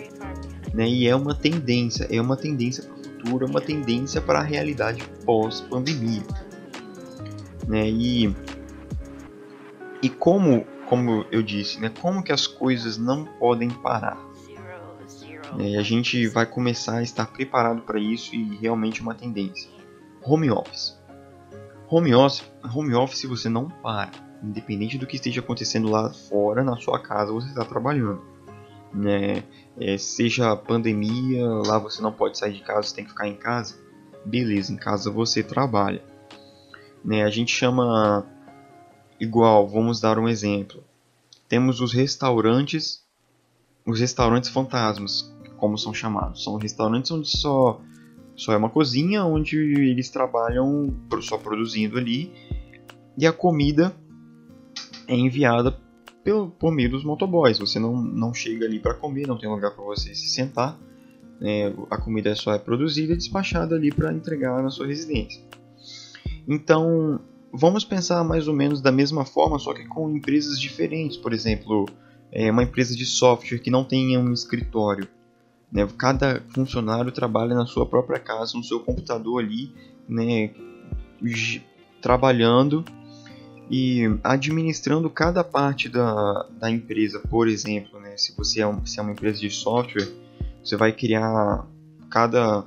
né, 0.73 0.87
e 0.87 1.07
é 1.07 1.15
uma 1.15 1.33
tendência, 1.33 2.07
é 2.11 2.19
uma 2.19 2.35
tendência 2.35 2.83
para 2.83 2.93
o 2.93 3.03
futuro, 3.03 3.45
é 3.45 3.49
uma 3.49 3.61
tendência 3.61 4.21
para 4.21 4.39
a 4.39 4.43
realidade 4.43 5.01
pós-pandemia. 5.25 6.23
Né, 7.67 7.89
e, 7.89 8.35
e 10.01 10.09
como, 10.09 10.65
como 10.87 11.25
eu 11.31 11.41
disse, 11.41 11.79
né, 11.79 11.89
como 12.01 12.21
que 12.21 12.33
as 12.33 12.45
coisas 12.45 12.97
não 12.97 13.23
podem 13.23 13.69
parar? 13.69 14.19
E 15.57 15.77
a 15.77 15.81
gente 15.81 16.27
vai 16.27 16.45
começar 16.45 16.97
a 16.97 17.03
estar 17.03 17.27
preparado 17.27 17.81
para 17.83 17.97
isso 17.97 18.35
e 18.35 18.57
realmente 18.57 19.01
uma 19.01 19.15
tendência. 19.15 19.69
Home 20.21 20.51
office. 20.51 20.99
Home 21.87 22.13
office, 22.13 22.43
home 22.73 22.93
office 22.93 23.23
você 23.23 23.47
não 23.47 23.69
para. 23.69 24.24
Independente 24.43 24.97
do 24.97 25.07
que 25.07 25.15
esteja 25.15 25.41
acontecendo 25.41 25.89
lá 25.89 26.11
fora, 26.11 26.63
na 26.63 26.77
sua 26.77 26.99
casa 26.99 27.31
você 27.31 27.47
está 27.47 27.65
trabalhando. 27.65 28.21
Né? 28.93 29.43
É, 29.77 29.97
seja 29.97 30.55
pandemia, 30.55 31.45
lá 31.45 31.77
você 31.77 32.01
não 32.01 32.11
pode 32.11 32.37
sair 32.37 32.53
de 32.53 32.61
casa, 32.61 32.83
você 32.83 32.95
tem 32.95 33.03
que 33.03 33.11
ficar 33.11 33.27
em 33.27 33.35
casa. 33.35 33.77
Beleza, 34.23 34.71
em 34.71 34.77
casa 34.77 35.11
você 35.11 35.43
trabalha. 35.43 36.03
Né? 37.03 37.23
A 37.23 37.29
gente 37.29 37.51
chama 37.51 38.25
igual, 39.19 39.67
vamos 39.67 39.99
dar 39.99 40.17
um 40.17 40.27
exemplo. 40.27 40.83
Temos 41.47 41.79
os 41.79 41.93
restaurantes, 41.93 43.03
os 43.85 43.99
restaurantes 43.99 44.49
fantasmas, 44.49 45.31
como 45.57 45.77
são 45.77 45.93
chamados. 45.93 46.43
São 46.43 46.57
restaurantes 46.57 47.11
onde 47.11 47.29
só, 47.29 47.81
só 48.35 48.53
é 48.53 48.57
uma 48.57 48.69
cozinha, 48.69 49.23
onde 49.23 49.57
eles 49.57 50.09
trabalham 50.09 50.93
só 51.21 51.37
produzindo 51.37 51.97
ali 51.97 52.33
e 53.17 53.25
a 53.25 53.31
comida 53.31 53.95
é 55.07 55.15
enviada 55.15 55.77
pelo, 56.23 56.49
por 56.49 56.71
meio 56.71 56.89
dos 56.89 57.03
motoboys. 57.03 57.59
Você 57.59 57.79
não, 57.79 57.95
não 57.95 58.33
chega 58.33 58.65
ali 58.65 58.79
para 58.79 58.93
comer, 58.93 59.27
não 59.27 59.37
tem 59.37 59.49
lugar 59.49 59.71
para 59.71 59.83
você 59.83 60.13
se 60.15 60.29
sentar. 60.29 60.77
É, 61.41 61.73
a 61.91 61.97
comida 61.97 62.33
só 62.33 62.53
é 62.53 62.57
produzida 62.57 63.13
e 63.13 63.17
despachada 63.17 63.75
ali 63.75 63.91
para 63.91 64.13
entregar 64.13 64.63
na 64.63 64.69
sua 64.69 64.87
residência. 64.87 65.41
Então, 66.47 67.19
vamos 67.51 67.83
pensar 67.83 68.23
mais 68.23 68.47
ou 68.47 68.53
menos 68.53 68.81
da 68.81 68.91
mesma 68.91 69.25
forma, 69.25 69.59
só 69.59 69.73
que 69.73 69.85
com 69.85 70.09
empresas 70.09 70.59
diferentes. 70.59 71.17
Por 71.17 71.33
exemplo, 71.33 71.85
é 72.31 72.49
uma 72.51 72.63
empresa 72.63 72.95
de 72.95 73.05
software 73.05 73.59
que 73.59 73.69
não 73.69 73.83
tenha 73.83 74.19
um 74.19 74.33
escritório. 74.33 75.07
Né? 75.71 75.87
Cada 75.97 76.41
funcionário 76.49 77.11
trabalha 77.11 77.53
na 77.53 77.65
sua 77.65 77.85
própria 77.85 78.19
casa, 78.19 78.57
no 78.57 78.63
seu 78.63 78.79
computador 78.79 79.43
ali, 79.43 79.71
né? 80.07 80.51
trabalhando 82.01 82.83
e 83.69 84.03
administrando 84.23 85.09
cada 85.09 85.43
parte 85.43 85.89
da, 85.89 86.47
da 86.59 86.69
empresa. 86.69 87.19
Por 87.19 87.47
exemplo, 87.47 87.99
né? 87.99 88.15
se 88.17 88.35
você 88.35 88.61
é, 88.61 88.67
um, 88.67 88.85
se 88.85 88.99
é 88.99 89.01
uma 89.01 89.11
empresa 89.11 89.39
de 89.39 89.49
software, 89.49 90.07
você 90.63 90.75
vai 90.75 90.91
criar 90.91 91.65
cada 92.09 92.65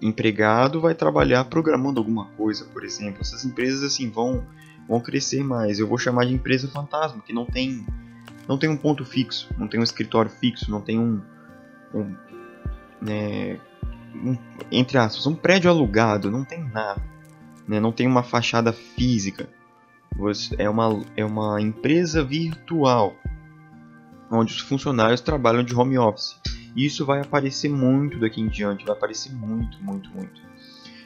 empregado 0.00 0.80
vai 0.80 0.94
trabalhar 0.94 1.44
programando 1.44 2.00
alguma 2.00 2.26
coisa, 2.32 2.64
por 2.64 2.84
exemplo. 2.84 3.20
Essas 3.20 3.44
empresas 3.44 3.82
assim 3.82 4.10
vão 4.10 4.44
vão 4.88 5.00
crescer 5.00 5.44
mais. 5.44 5.78
Eu 5.78 5.86
vou 5.86 5.96
chamar 5.96 6.26
de 6.26 6.34
empresa 6.34 6.68
fantasma, 6.68 7.22
que 7.22 7.32
não 7.32 7.46
tem 7.46 7.86
não 8.48 8.58
tem 8.58 8.68
um 8.68 8.76
ponto 8.76 9.04
fixo, 9.04 9.48
não 9.56 9.68
tem 9.68 9.78
um 9.78 9.84
escritório 9.84 10.30
fixo, 10.30 10.70
não 10.70 10.80
tem 10.80 10.98
um, 10.98 11.22
um, 11.94 12.16
né, 13.00 13.60
um, 14.14 14.36
entre 14.70 14.98
aspas, 14.98 15.26
um 15.26 15.34
prédio 15.34 15.70
alugado, 15.70 16.28
não 16.30 16.44
tem 16.44 16.64
nada, 16.64 17.00
né, 17.68 17.78
não 17.78 17.92
tem 17.92 18.06
uma 18.06 18.24
fachada 18.24 18.72
física, 18.72 19.48
é 20.58 20.68
uma, 20.68 21.02
é 21.16 21.24
uma 21.24 21.60
empresa 21.60 22.22
virtual 22.22 23.16
onde 24.30 24.54
os 24.54 24.60
funcionários 24.60 25.20
trabalham 25.20 25.62
de 25.62 25.74
home 25.74 25.98
office. 25.98 26.36
E 26.74 26.86
isso 26.86 27.04
vai 27.04 27.20
aparecer 27.20 27.68
muito 27.68 28.18
daqui 28.18 28.40
em 28.40 28.48
diante, 28.48 28.84
vai 28.84 28.96
aparecer 28.96 29.30
muito, 29.32 29.82
muito, 29.82 30.10
muito. 30.10 30.40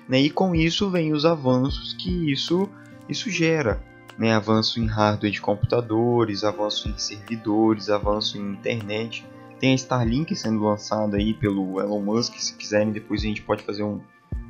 Né, 0.08 0.20
e 0.20 0.30
com 0.30 0.54
isso 0.54 0.88
vem 0.88 1.12
os 1.12 1.24
avanços 1.24 1.92
que 1.94 2.30
isso, 2.30 2.68
isso 3.08 3.28
gera. 3.30 3.82
Né, 4.16 4.32
avanço 4.32 4.80
em 4.80 4.86
hardware 4.86 5.32
de 5.32 5.40
computadores, 5.40 6.44
avanço 6.44 6.88
em 6.88 6.96
servidores, 6.96 7.90
avanço 7.90 8.38
em 8.38 8.52
internet. 8.52 9.26
Tem 9.58 9.72
a 9.72 9.74
Starlink 9.74 10.34
sendo 10.36 10.62
lançada 10.62 11.16
aí 11.16 11.34
pelo 11.34 11.80
Elon 11.80 12.00
Musk, 12.00 12.34
se 12.38 12.54
quiserem 12.54 12.92
depois 12.92 13.22
a 13.22 13.24
gente 13.24 13.42
pode 13.42 13.62
fazer 13.62 13.82
um 13.82 14.00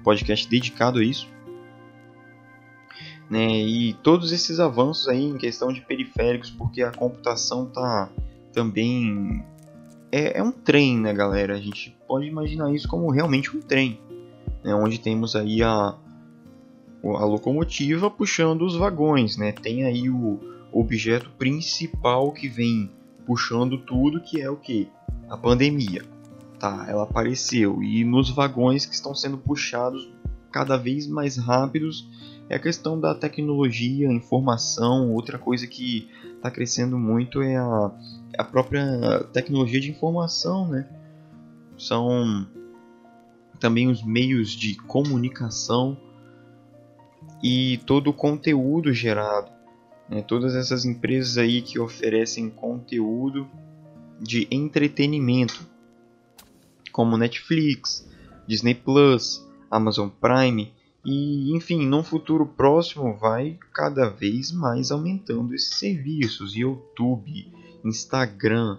podcast 0.04 0.48
dedicado 0.48 0.98
a 0.98 1.04
isso. 1.04 1.28
Né, 3.28 3.58
e 3.58 3.92
todos 4.04 4.30
esses 4.30 4.60
avanços 4.60 5.08
aí 5.08 5.24
em 5.24 5.36
questão 5.36 5.72
de 5.72 5.80
periféricos, 5.80 6.48
porque 6.48 6.80
a 6.80 6.92
computação 6.92 7.66
tá 7.66 8.08
também 8.52 9.44
é, 10.12 10.38
é 10.38 10.42
um 10.42 10.52
trem, 10.52 10.96
né, 10.96 11.12
galera? 11.12 11.54
A 11.54 11.60
gente 11.60 11.96
pode 12.06 12.26
imaginar 12.26 12.72
isso 12.72 12.86
como 12.86 13.10
realmente 13.10 13.56
um 13.56 13.60
trem, 13.60 14.00
né, 14.62 14.72
onde 14.74 15.00
temos 15.00 15.34
aí 15.34 15.62
a 15.62 15.96
a 17.04 17.24
locomotiva 17.24 18.10
puxando 18.10 18.62
os 18.62 18.74
vagões, 18.74 19.36
né? 19.36 19.52
Tem 19.52 19.84
aí 19.84 20.10
o 20.10 20.40
objeto 20.72 21.30
principal 21.38 22.32
que 22.32 22.48
vem 22.48 22.90
puxando 23.24 23.78
tudo, 23.78 24.20
que 24.20 24.40
é 24.40 24.50
o 24.50 24.56
que? 24.56 24.88
A 25.28 25.36
pandemia. 25.36 26.02
Tá, 26.58 26.86
ela 26.88 27.02
apareceu 27.02 27.82
e 27.82 28.02
nos 28.02 28.30
vagões 28.30 28.86
que 28.86 28.94
estão 28.94 29.14
sendo 29.14 29.36
puxados 29.36 30.08
cada 30.56 30.78
vez 30.78 31.06
mais 31.06 31.36
rápidos 31.36 32.08
é 32.48 32.56
a 32.56 32.58
questão 32.58 32.98
da 32.98 33.14
tecnologia, 33.14 34.10
informação. 34.10 35.12
Outra 35.12 35.38
coisa 35.38 35.66
que 35.66 36.08
está 36.34 36.50
crescendo 36.50 36.96
muito 36.98 37.42
é 37.42 37.58
a, 37.58 37.90
a 38.38 38.42
própria 38.42 39.22
tecnologia 39.34 39.78
de 39.78 39.90
informação, 39.90 40.66
né? 40.66 40.88
São 41.76 42.46
também 43.60 43.86
os 43.88 44.02
meios 44.02 44.52
de 44.52 44.76
comunicação 44.76 45.94
e 47.42 47.78
todo 47.84 48.08
o 48.08 48.14
conteúdo 48.14 48.94
gerado. 48.94 49.52
Né? 50.08 50.22
Todas 50.22 50.54
essas 50.54 50.86
empresas 50.86 51.36
aí 51.36 51.60
que 51.60 51.78
oferecem 51.78 52.48
conteúdo 52.48 53.46
de 54.18 54.48
entretenimento, 54.50 55.66
como 56.90 57.18
Netflix, 57.18 58.08
Disney 58.46 58.74
Plus, 58.74 59.45
Amazon 59.70 60.08
Prime 60.08 60.72
e, 61.04 61.54
enfim, 61.54 61.86
num 61.86 62.02
futuro 62.02 62.46
próximo 62.46 63.16
vai 63.16 63.58
cada 63.72 64.08
vez 64.08 64.50
mais 64.50 64.90
aumentando 64.90 65.54
esses 65.54 65.78
serviços, 65.78 66.56
YouTube, 66.56 67.52
Instagram, 67.84 68.78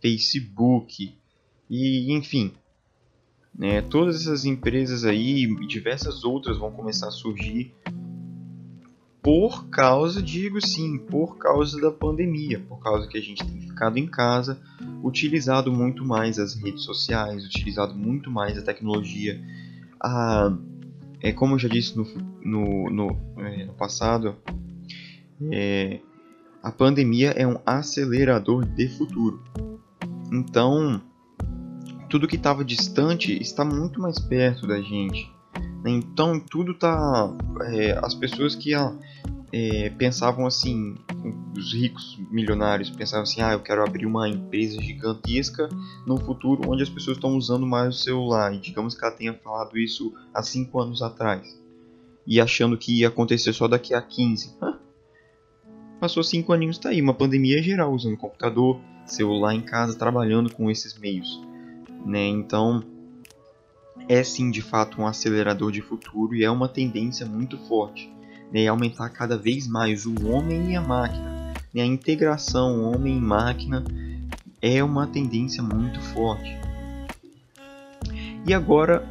Facebook 0.00 1.14
e, 1.70 2.12
enfim, 2.12 2.52
né, 3.56 3.80
todas 3.82 4.22
essas 4.22 4.44
empresas 4.44 5.04
aí 5.04 5.44
e 5.44 5.66
diversas 5.66 6.24
outras 6.24 6.58
vão 6.58 6.70
começar 6.70 7.08
a 7.08 7.12
surgir 7.12 7.74
por 9.22 9.68
causa, 9.68 10.22
digo 10.22 10.64
sim, 10.64 10.96
por 10.96 11.36
causa 11.36 11.80
da 11.80 11.90
pandemia, 11.90 12.60
por 12.60 12.78
causa 12.78 13.06
que 13.06 13.18
a 13.18 13.20
gente 13.20 13.44
tem 13.44 13.60
ficado 13.60 13.98
em 13.98 14.06
casa, 14.06 14.58
utilizado 15.02 15.70
muito 15.72 16.04
mais 16.04 16.38
as 16.38 16.54
redes 16.54 16.84
sociais, 16.84 17.44
utilizado 17.44 17.94
muito 17.94 18.30
mais 18.30 18.56
a 18.56 18.62
tecnologia. 18.62 19.38
A, 20.02 20.56
é 21.20 21.32
como 21.32 21.54
eu 21.54 21.58
já 21.58 21.68
disse 21.68 21.96
no, 21.96 22.04
no, 22.44 22.90
no, 22.90 23.42
é, 23.44 23.64
no 23.64 23.74
passado, 23.74 24.36
é, 25.52 26.00
a 26.62 26.70
pandemia 26.70 27.30
é 27.30 27.46
um 27.46 27.58
acelerador 27.64 28.64
de 28.64 28.88
futuro. 28.88 29.42
Então, 30.32 31.00
tudo 32.08 32.26
que 32.26 32.36
estava 32.36 32.64
distante 32.64 33.40
está 33.40 33.64
muito 33.64 34.00
mais 34.00 34.18
perto 34.18 34.66
da 34.66 34.80
gente. 34.80 35.30
Né? 35.82 35.90
Então 35.90 36.40
tudo 36.40 36.74
tá. 36.74 37.36
É, 37.72 37.98
as 38.02 38.14
pessoas 38.14 38.54
que 38.54 38.74
é, 39.52 39.90
pensavam 39.90 40.46
assim, 40.46 40.96
os 41.56 41.72
ricos 41.72 42.18
milionários 42.30 42.90
pensavam 42.90 43.22
assim: 43.22 43.40
ah, 43.40 43.52
eu 43.52 43.60
quero 43.60 43.82
abrir 43.82 44.06
uma 44.06 44.28
empresa 44.28 44.80
gigantesca 44.80 45.68
no 46.06 46.18
futuro 46.18 46.70
onde 46.70 46.82
as 46.82 46.90
pessoas 46.90 47.16
estão 47.16 47.36
usando 47.36 47.66
mais 47.66 47.96
o 47.96 47.98
celular. 47.98 48.54
E 48.54 48.58
digamos 48.58 48.94
que 48.94 49.04
ela 49.04 49.14
tenha 49.14 49.34
falado 49.34 49.78
isso 49.78 50.12
há 50.34 50.42
5 50.42 50.80
anos 50.80 51.02
atrás 51.02 51.58
e 52.26 52.40
achando 52.42 52.76
que 52.76 53.00
ia 53.00 53.08
acontecer 53.08 53.54
só 53.54 53.66
daqui 53.66 53.94
a 53.94 54.02
15. 54.02 54.56
Hã? 54.60 54.78
Passou 55.98 56.22
5 56.22 56.52
aninhos, 56.52 56.76
está 56.76 56.90
aí, 56.90 57.00
uma 57.00 57.14
pandemia 57.14 57.62
geral 57.62 57.92
usando 57.92 58.18
computador, 58.18 58.78
celular 59.06 59.54
em 59.54 59.62
casa, 59.62 59.98
trabalhando 59.98 60.52
com 60.52 60.70
esses 60.70 60.96
meios. 60.98 61.40
Né? 62.04 62.26
Então 62.26 62.84
é 64.06 64.22
sim 64.22 64.50
de 64.50 64.62
fato 64.62 65.00
um 65.00 65.06
acelerador 65.06 65.72
de 65.72 65.80
futuro 65.80 66.34
e 66.34 66.44
é 66.44 66.50
uma 66.50 66.68
tendência 66.68 67.26
muito 67.26 67.58
forte, 67.66 68.12
né, 68.52 68.66
aumentar 68.66 69.08
cada 69.10 69.36
vez 69.36 69.66
mais 69.66 70.06
o 70.06 70.14
homem 70.28 70.72
e 70.72 70.76
a 70.76 70.80
máquina. 70.80 71.52
Né, 71.74 71.82
a 71.82 71.86
integração 71.86 72.82
homem 72.82 73.16
e 73.16 73.20
máquina 73.20 73.84
é 74.60 74.82
uma 74.82 75.06
tendência 75.06 75.62
muito 75.62 76.00
forte. 76.00 76.58
E 78.46 78.54
agora, 78.54 79.06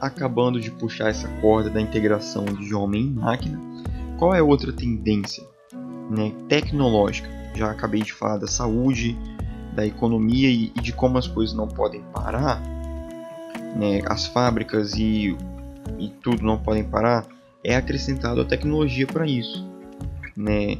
acabando 0.00 0.60
de 0.60 0.70
puxar 0.70 1.10
essa 1.10 1.28
corda 1.40 1.68
da 1.68 1.80
integração 1.80 2.44
de 2.44 2.74
homem 2.74 3.06
e 3.06 3.10
máquina, 3.10 3.60
qual 4.18 4.34
é 4.34 4.42
outra 4.42 4.72
tendência 4.72 5.46
né, 6.10 6.32
tecnológica? 6.48 7.28
Já 7.54 7.70
acabei 7.70 8.02
de 8.02 8.12
falar 8.12 8.38
da 8.38 8.46
saúde, 8.46 9.16
da 9.74 9.86
economia 9.86 10.48
e, 10.48 10.72
e 10.74 10.80
de 10.80 10.92
como 10.92 11.18
as 11.18 11.26
coisas 11.26 11.54
não 11.54 11.68
podem 11.68 12.02
parar, 12.12 12.60
né, 13.76 14.00
as 14.06 14.26
fábricas 14.26 14.94
e, 14.94 15.36
e 15.98 16.08
tudo 16.22 16.42
não 16.42 16.58
podem 16.58 16.84
parar, 16.84 17.26
é 17.64 17.76
acrescentado 17.76 18.40
a 18.40 18.44
tecnologia 18.44 19.06
para 19.06 19.26
isso. 19.26 19.66
Né? 20.36 20.78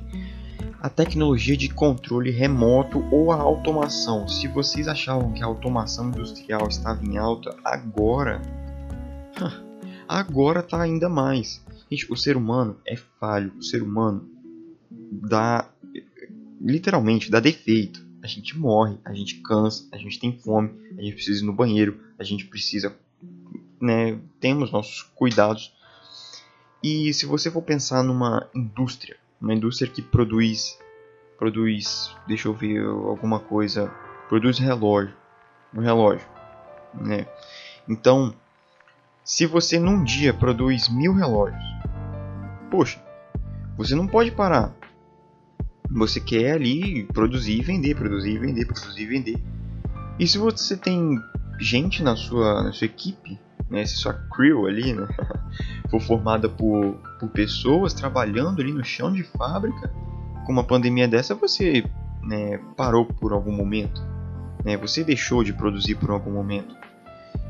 A 0.80 0.88
tecnologia 0.88 1.56
de 1.56 1.68
controle 1.68 2.30
remoto 2.30 3.04
ou 3.10 3.30
a 3.30 3.36
automação. 3.36 4.26
Se 4.28 4.48
vocês 4.48 4.88
achavam 4.88 5.32
que 5.32 5.42
a 5.42 5.46
automação 5.46 6.08
industrial 6.08 6.66
estava 6.68 7.04
em 7.04 7.16
alta, 7.16 7.56
agora 7.64 8.40
agora 10.08 10.60
está 10.60 10.82
ainda 10.82 11.08
mais. 11.08 11.64
Gente, 11.90 12.12
o 12.12 12.16
ser 12.16 12.36
humano 12.36 12.78
é 12.86 12.96
falho, 12.96 13.52
o 13.58 13.62
ser 13.62 13.82
humano 13.82 14.28
dá 14.90 15.68
literalmente 16.60 17.30
dá 17.30 17.40
defeito. 17.40 18.06
A 18.22 18.26
gente 18.26 18.56
morre, 18.56 18.96
a 19.04 19.12
gente 19.12 19.40
cansa, 19.42 19.88
a 19.90 19.98
gente 19.98 20.20
tem 20.20 20.38
fome, 20.38 20.70
a 20.96 21.02
gente 21.02 21.14
precisa 21.14 21.42
ir 21.42 21.46
no 21.46 21.52
banheiro, 21.52 22.00
a 22.16 22.22
gente 22.22 22.46
precisa, 22.46 22.94
né, 23.80 24.16
temos 24.38 24.70
nossos 24.70 25.02
cuidados. 25.14 25.74
E 26.82 27.12
se 27.14 27.26
você 27.26 27.50
for 27.50 27.62
pensar 27.62 28.02
numa 28.02 28.48
indústria, 28.54 29.16
uma 29.40 29.54
indústria 29.54 29.90
que 29.90 30.02
produz 30.02 30.78
produz, 31.38 32.14
deixa 32.28 32.46
eu 32.46 32.54
ver 32.54 32.80
alguma 32.84 33.40
coisa, 33.40 33.92
produz 34.28 34.60
relógio, 34.60 35.12
um 35.74 35.80
relógio, 35.80 36.24
né? 36.94 37.26
Então, 37.88 38.32
se 39.24 39.44
você 39.44 39.76
num 39.76 40.04
dia 40.04 40.32
produz 40.32 40.88
mil 40.88 41.12
relógios, 41.12 41.62
poxa, 42.70 43.02
você 43.76 43.94
não 43.96 44.06
pode 44.06 44.30
parar. 44.30 44.72
Você 45.90 46.20
quer 46.20 46.52
ali 46.52 47.04
produzir 47.06 47.58
e 47.58 47.62
vender, 47.62 47.96
produzir 47.96 48.34
e 48.34 48.38
vender, 48.38 48.64
produzir 48.66 49.02
e 49.02 49.06
vender. 49.06 49.42
E 50.20 50.26
se 50.28 50.38
você 50.38 50.76
tem 50.76 51.18
gente 51.58 52.04
na 52.04 52.14
sua, 52.14 52.62
na 52.62 52.72
sua 52.72 52.86
equipe, 52.86 53.38
né, 53.68 53.84
se 53.84 53.96
sua 53.96 54.14
crew 54.32 54.66
ali 54.66 54.92
né, 54.92 55.08
for 55.92 56.00
formada 56.00 56.49
por, 56.49 56.94
por 57.20 57.28
pessoas 57.28 57.92
trabalhando 57.92 58.62
ali 58.62 58.72
no 58.72 58.82
chão 58.82 59.12
de 59.12 59.22
fábrica, 59.22 59.92
com 60.46 60.52
uma 60.52 60.64
pandemia 60.64 61.06
dessa 61.06 61.34
você 61.34 61.84
né, 62.22 62.58
parou 62.76 63.04
por 63.04 63.32
algum 63.32 63.52
momento, 63.52 64.02
né, 64.64 64.76
você 64.76 65.04
deixou 65.04 65.44
de 65.44 65.52
produzir 65.52 65.96
por 65.96 66.11
algum 66.11 66.32
momento. 66.32 66.75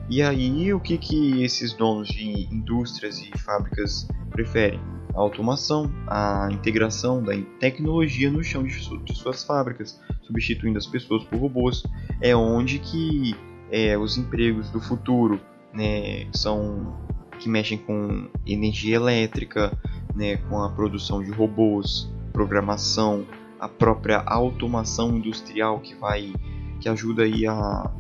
E 0.08 0.20
aí, 0.20 0.75
o 0.75 0.80
que, 0.80 0.99
que 0.99 1.42
esses 1.44 1.72
donos 1.72 2.08
de 2.08 2.49
indústrias 2.52 3.20
e 3.20 3.30
fábricas 3.38 4.08
preferem? 4.30 4.80
A 5.14 5.20
automação, 5.20 5.90
a 6.08 6.49
integração 6.50 7.22
da 7.22 7.32
tecnologia 7.61 8.30
no 8.30 8.42
chão 8.42 8.64
de, 8.64 8.75
de 9.04 9.14
suas 9.14 9.44
fábricas, 9.44 10.00
substituindo 10.22 10.78
as 10.78 10.87
pessoas 10.87 11.22
por 11.25 11.38
robôs. 11.38 11.84
É 12.20 12.34
onde 12.34 12.78
que 12.78 13.37
é, 13.70 13.96
os 13.96 14.18
empregos 14.18 14.70
do 14.70 14.80
futuro 14.80 15.40
né, 15.72 16.26
são 16.32 16.99
que 17.42 17.49
mexem 17.49 17.78
com 17.78 18.28
energia 18.46 18.96
elétrica, 18.96 19.76
né, 20.14 20.37
com 20.37 20.62
a 20.62 20.70
produção 20.70 21.22
de 21.22 21.30
robôs, 21.30 22.11
programação, 22.32 23.26
a 23.58 23.68
própria 23.68 24.18
automação 24.18 25.16
industrial 25.16 25.81
que 25.81 25.94
vai 25.94 26.33
que 26.81 26.88
ajuda 26.88 27.22
aí 27.22 27.46
a, 27.46 27.90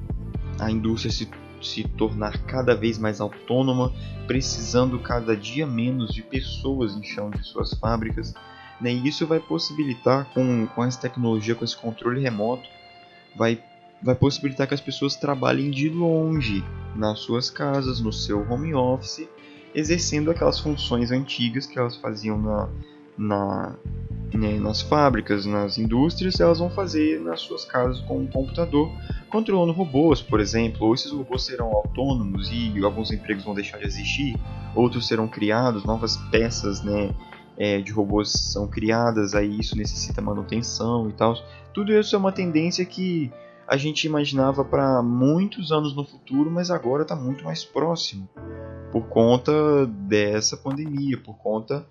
a 0.58 0.70
indústria 0.70 1.12
se 1.12 1.28
se 1.62 1.84
tornar 1.84 2.38
cada 2.44 2.74
vez 2.74 2.98
mais 2.98 3.20
autônoma, 3.20 3.92
precisando 4.26 4.98
cada 4.98 5.36
dia 5.36 5.66
menos 5.66 6.12
de 6.12 6.22
pessoas 6.22 6.96
em 6.96 7.02
chão 7.02 7.30
de 7.30 7.42
suas 7.44 7.72
fábricas. 7.74 8.34
Né? 8.80 8.92
E 8.92 9.08
isso 9.08 9.26
vai 9.26 9.38
possibilitar, 9.38 10.26
com, 10.34 10.66
com 10.66 10.84
essa 10.84 11.00
tecnologia, 11.00 11.54
com 11.54 11.64
esse 11.64 11.76
controle 11.76 12.20
remoto, 12.20 12.68
vai, 13.36 13.62
vai 14.02 14.14
possibilitar 14.14 14.66
que 14.66 14.74
as 14.74 14.80
pessoas 14.80 15.16
trabalhem 15.16 15.70
de 15.70 15.88
longe, 15.88 16.64
nas 16.96 17.20
suas 17.20 17.48
casas, 17.48 18.00
no 18.00 18.12
seu 18.12 18.46
home 18.50 18.74
office, 18.74 19.28
exercendo 19.74 20.30
aquelas 20.30 20.58
funções 20.58 21.10
antigas 21.10 21.66
que 21.66 21.78
elas 21.78 21.96
faziam 21.96 22.38
na, 22.38 22.68
na, 23.16 23.76
né, 24.34 24.58
nas 24.58 24.82
fábricas, 24.82 25.46
nas 25.46 25.78
indústrias, 25.78 26.38
elas 26.40 26.58
vão 26.58 26.68
fazer 26.68 27.20
nas 27.20 27.40
suas 27.40 27.64
casas 27.64 28.00
com 28.00 28.18
um 28.18 28.26
computador 28.26 28.90
controlando 29.30 29.72
robôs, 29.72 30.20
por 30.20 30.40
exemplo, 30.40 30.86
ou 30.86 30.94
esses 30.94 31.10
robôs 31.10 31.44
serão 31.44 31.68
autônomos 31.68 32.50
e 32.52 32.84
alguns 32.84 33.10
empregos 33.10 33.44
vão 33.44 33.54
deixar 33.54 33.78
de 33.78 33.86
existir, 33.86 34.38
outros 34.74 35.06
serão 35.06 35.26
criados, 35.26 35.84
novas 35.84 36.18
peças 36.30 36.82
né, 36.82 37.14
é, 37.56 37.80
de 37.80 37.92
robôs 37.92 38.30
são 38.30 38.66
criadas, 38.68 39.34
aí 39.34 39.58
isso 39.58 39.76
necessita 39.76 40.20
manutenção 40.20 41.08
e 41.08 41.12
tal. 41.12 41.34
Tudo 41.72 41.92
isso 41.98 42.14
é 42.14 42.18
uma 42.18 42.32
tendência 42.32 42.84
que 42.84 43.32
a 43.66 43.76
gente 43.76 44.06
imaginava 44.06 44.64
para 44.64 45.02
muitos 45.02 45.72
anos 45.72 45.94
no 45.94 46.04
futuro, 46.04 46.50
mas 46.50 46.70
agora 46.70 47.02
está 47.02 47.16
muito 47.16 47.44
mais 47.44 47.64
próximo 47.64 48.28
por 48.90 49.08
conta 49.08 49.86
dessa 49.86 50.56
pandemia, 50.56 51.16
por 51.16 51.36
conta 51.38 51.86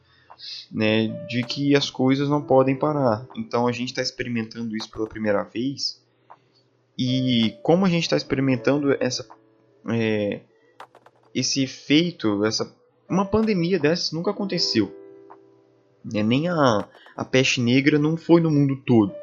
né, 0.72 1.08
de 1.28 1.44
que 1.44 1.76
as 1.76 1.90
coisas 1.90 2.30
não 2.30 2.42
podem 2.42 2.76
parar. 2.76 3.28
Então 3.36 3.68
a 3.68 3.72
gente 3.72 3.90
está 3.90 4.02
experimentando 4.02 4.76
isso 4.76 4.90
pela 4.90 5.08
primeira 5.08 5.44
vez 5.44 6.02
e 6.98 7.58
como 7.64 7.86
a 7.86 7.90
gente 7.90 8.04
está 8.04 8.16
experimentando 8.16 8.96
essa, 9.00 9.28
é, 9.90 10.42
esse 11.34 11.64
efeito, 11.64 12.46
essa, 12.46 12.76
uma 13.10 13.26
pandemia 13.26 13.80
dessas 13.80 14.12
nunca 14.12 14.32
aconteceu. 14.32 14.96
É, 16.14 16.24
nem 16.24 16.48
a, 16.48 16.88
a 17.16 17.26
peste 17.26 17.62
negra 17.62 17.98
não 17.98 18.18
foi 18.18 18.42
no 18.42 18.52
mundo 18.52 18.76
todo. 18.86 19.14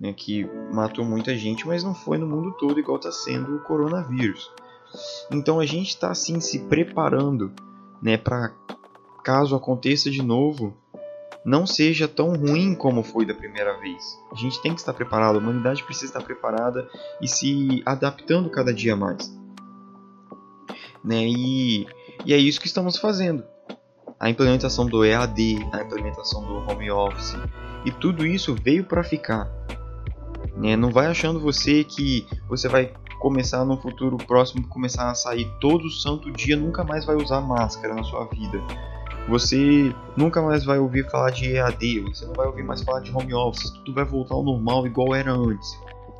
Né, 0.00 0.14
que 0.14 0.48
matou 0.72 1.04
muita 1.04 1.36
gente, 1.36 1.66
mas 1.66 1.84
não 1.84 1.94
foi 1.94 2.16
no 2.16 2.26
mundo 2.26 2.52
todo 2.52 2.80
igual 2.80 2.96
está 2.96 3.12
sendo 3.12 3.56
o 3.56 3.60
coronavírus. 3.60 4.50
Então 5.30 5.60
a 5.60 5.66
gente 5.66 5.88
está 5.88 6.10
assim 6.10 6.40
se 6.40 6.60
preparando 6.60 7.52
né, 8.00 8.16
para 8.16 8.52
caso 9.22 9.54
aconteça 9.54 10.10
de 10.10 10.22
novo, 10.22 10.74
não 11.44 11.66
seja 11.66 12.08
tão 12.08 12.34
ruim 12.34 12.74
como 12.74 13.02
foi 13.02 13.24
da 13.24 13.34
primeira 13.34 13.78
vez. 13.78 14.18
A 14.32 14.34
gente 14.34 14.60
tem 14.62 14.74
que 14.74 14.80
estar 14.80 14.92
preparado, 14.92 15.36
a 15.36 15.38
humanidade 15.38 15.84
precisa 15.84 16.06
estar 16.06 16.22
preparada 16.22 16.88
e 17.20 17.28
se 17.28 17.82
adaptando 17.86 18.50
cada 18.50 18.72
dia 18.72 18.96
mais. 18.96 19.34
Né? 21.02 21.26
E, 21.26 21.86
e 22.24 22.34
é 22.34 22.36
isso 22.36 22.60
que 22.60 22.66
estamos 22.66 22.96
fazendo. 22.96 23.44
A 24.18 24.28
implementação 24.28 24.86
do 24.86 25.04
EAD, 25.04 25.66
a 25.72 25.80
implementação 25.80 26.44
do 26.44 26.56
home 26.70 26.90
office 26.90 27.34
e 27.86 27.90
tudo 27.90 28.26
isso 28.26 28.54
veio 28.54 28.84
para 28.84 29.02
ficar. 29.02 29.50
Né? 30.60 30.76
Não 30.76 30.90
vai 30.90 31.06
achando 31.06 31.40
você 31.40 31.82
que 31.84 32.26
você 32.48 32.68
vai 32.68 32.92
começar 33.18 33.64
no 33.64 33.76
futuro 33.76 34.16
próximo 34.16 34.66
começar 34.68 35.10
a 35.10 35.14
sair 35.14 35.50
todo 35.60 35.90
santo 35.90 36.30
dia, 36.30 36.56
nunca 36.56 36.84
mais 36.84 37.04
vai 37.04 37.16
usar 37.16 37.40
máscara 37.40 37.94
na 37.94 38.02
sua 38.02 38.24
vida 38.26 38.62
você 39.30 39.94
nunca 40.16 40.42
mais 40.42 40.64
vai 40.64 40.78
ouvir 40.78 41.08
falar 41.08 41.30
de 41.30 41.52
EAD, 41.52 42.00
você 42.00 42.26
não 42.26 42.34
vai 42.34 42.46
ouvir 42.46 42.64
mais 42.64 42.82
falar 42.82 43.00
de 43.00 43.14
home 43.14 43.32
office, 43.32 43.70
tudo 43.70 43.94
vai 43.94 44.04
voltar 44.04 44.34
ao 44.34 44.42
normal 44.42 44.86
igual 44.86 45.14
era 45.14 45.32
antes. 45.32 45.78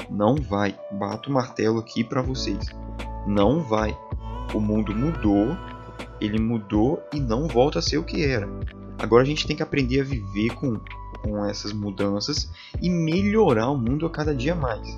Não 0.09 0.37
vai. 0.37 0.79
Bato 0.92 1.29
o 1.29 1.33
martelo 1.33 1.81
aqui 1.81 2.05
para 2.05 2.22
vocês. 2.22 2.66
Não 3.26 3.62
vai. 3.62 3.96
O 4.55 4.61
mundo 4.61 4.94
mudou, 4.94 5.57
ele 6.20 6.38
mudou 6.38 7.03
e 7.12 7.18
não 7.18 7.48
volta 7.48 7.81
a 7.81 7.83
ser 7.83 7.98
o 7.98 8.05
que 8.05 8.24
era. 8.24 8.48
Agora 8.98 9.22
a 9.24 9.26
gente 9.26 9.46
tem 9.46 9.57
que 9.57 9.62
aprender 9.62 10.00
a 10.00 10.05
viver 10.05 10.50
com, 10.55 10.79
com 11.22 11.44
essas 11.44 11.72
mudanças 11.72 12.50
e 12.80 12.88
melhorar 12.88 13.70
o 13.70 13.76
mundo 13.76 14.06
a 14.06 14.11
cada 14.11 14.35
dia 14.35 14.54
mais. 14.54 14.96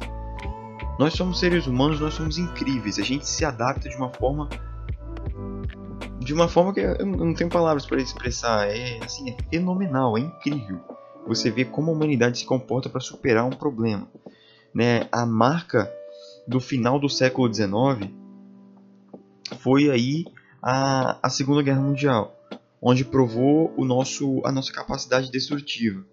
Nós 0.98 1.14
somos 1.14 1.38
seres 1.38 1.66
humanos, 1.66 2.00
nós 2.00 2.14
somos 2.14 2.38
incríveis. 2.38 2.98
A 2.98 3.02
gente 3.02 3.28
se 3.28 3.44
adapta 3.44 3.88
de 3.88 3.96
uma 3.96 4.10
forma 4.10 4.48
de 6.18 6.32
uma 6.32 6.46
forma 6.46 6.72
que 6.72 6.80
eu 6.80 7.04
não 7.04 7.34
tenho 7.34 7.50
palavras 7.50 7.84
para 7.84 8.00
expressar. 8.00 8.68
É 8.68 8.98
assim, 9.02 9.30
é 9.30 9.36
fenomenal, 9.50 10.16
é 10.16 10.20
incrível. 10.20 10.80
Você 11.26 11.50
vê 11.50 11.64
como 11.64 11.90
a 11.90 11.94
humanidade 11.94 12.38
se 12.38 12.46
comporta 12.46 12.88
para 12.88 13.00
superar 13.00 13.44
um 13.44 13.50
problema. 13.50 14.06
Né? 14.74 15.08
A 15.10 15.26
marca 15.26 15.92
do 16.46 16.60
final 16.60 16.98
do 16.98 17.08
século 17.08 17.52
XIX 17.52 18.10
foi 19.58 19.90
aí 19.90 20.24
a, 20.62 21.18
a 21.22 21.28
Segunda 21.28 21.62
Guerra 21.62 21.80
Mundial, 21.80 22.36
onde 22.82 23.04
provou 23.04 23.72
o 23.76 23.84
nosso, 23.84 24.42
a 24.44 24.50
nossa 24.50 24.72
capacidade 24.72 25.30
destrutiva. 25.30 26.04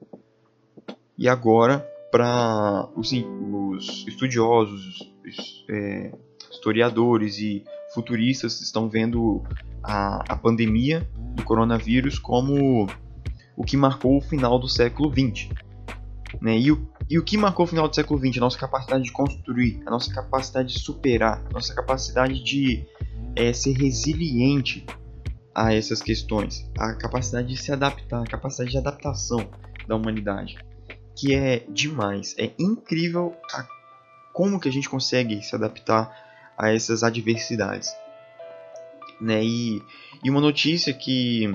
E 1.18 1.28
agora, 1.28 1.80
para 2.12 2.88
os, 2.96 3.12
os, 3.12 4.06
estudiosos, 4.08 5.12
os, 5.26 5.66
é, 5.68 6.12
historiadores 6.52 7.40
e 7.40 7.64
futuristas 7.94 8.62
estão 8.62 8.88
vendo 8.88 9.44
a, 9.84 10.24
a 10.34 10.36
pandemia 10.36 11.10
do 11.36 11.44
coronavírus 11.44 12.20
como 12.20 12.88
o 13.58 13.64
que 13.64 13.76
marcou 13.76 14.18
o 14.18 14.22
final 14.22 14.60
do 14.60 14.70
século 14.70 15.12
XX. 15.12 15.50
Né? 16.40 16.60
E, 16.60 16.72
o, 16.72 16.88
e 17.10 17.18
o 17.18 17.24
que 17.24 17.36
marcou 17.36 17.66
o 17.66 17.68
final 17.68 17.88
do 17.88 17.96
século 17.96 18.20
XX? 18.20 18.38
A 18.38 18.42
nossa 18.42 18.60
capacidade 18.60 19.04
de 19.04 19.12
construir, 19.12 19.82
a 19.88 19.90
nossa 19.90 20.14
capacidade 20.14 20.74
de 20.74 20.80
superar, 20.80 21.44
a 21.50 21.54
nossa 21.54 21.74
capacidade 21.74 22.44
de 22.44 22.86
é, 23.36 23.52
ser 23.52 23.74
resiliente 23.74 24.86
a 25.60 25.74
essas 25.74 26.02
questões, 26.02 26.70
a 26.78 26.94
capacidade 26.94 27.48
de 27.50 27.58
se 27.58 27.72
adaptar, 27.72 28.22
a 28.22 28.28
capacidade 28.28 28.72
de 28.72 28.78
adaptação 28.78 29.50
da 29.88 29.96
humanidade, 29.96 30.58
que 31.16 31.36
é 31.36 31.66
demais, 31.68 32.34
é 32.38 32.52
incrível 32.58 33.36
a, 33.54 33.68
como 34.32 34.60
que 34.60 34.70
a 34.70 34.72
gente 34.72 34.88
consegue 34.88 35.42
se 35.42 35.54
adaptar 35.56 36.16
a 36.58 36.74
essas 36.74 37.04
adversidades, 37.04 37.90
né? 39.20 39.44
E, 39.44 39.82
e 40.24 40.30
uma 40.30 40.40
notícia 40.40 40.94
que 40.94 41.54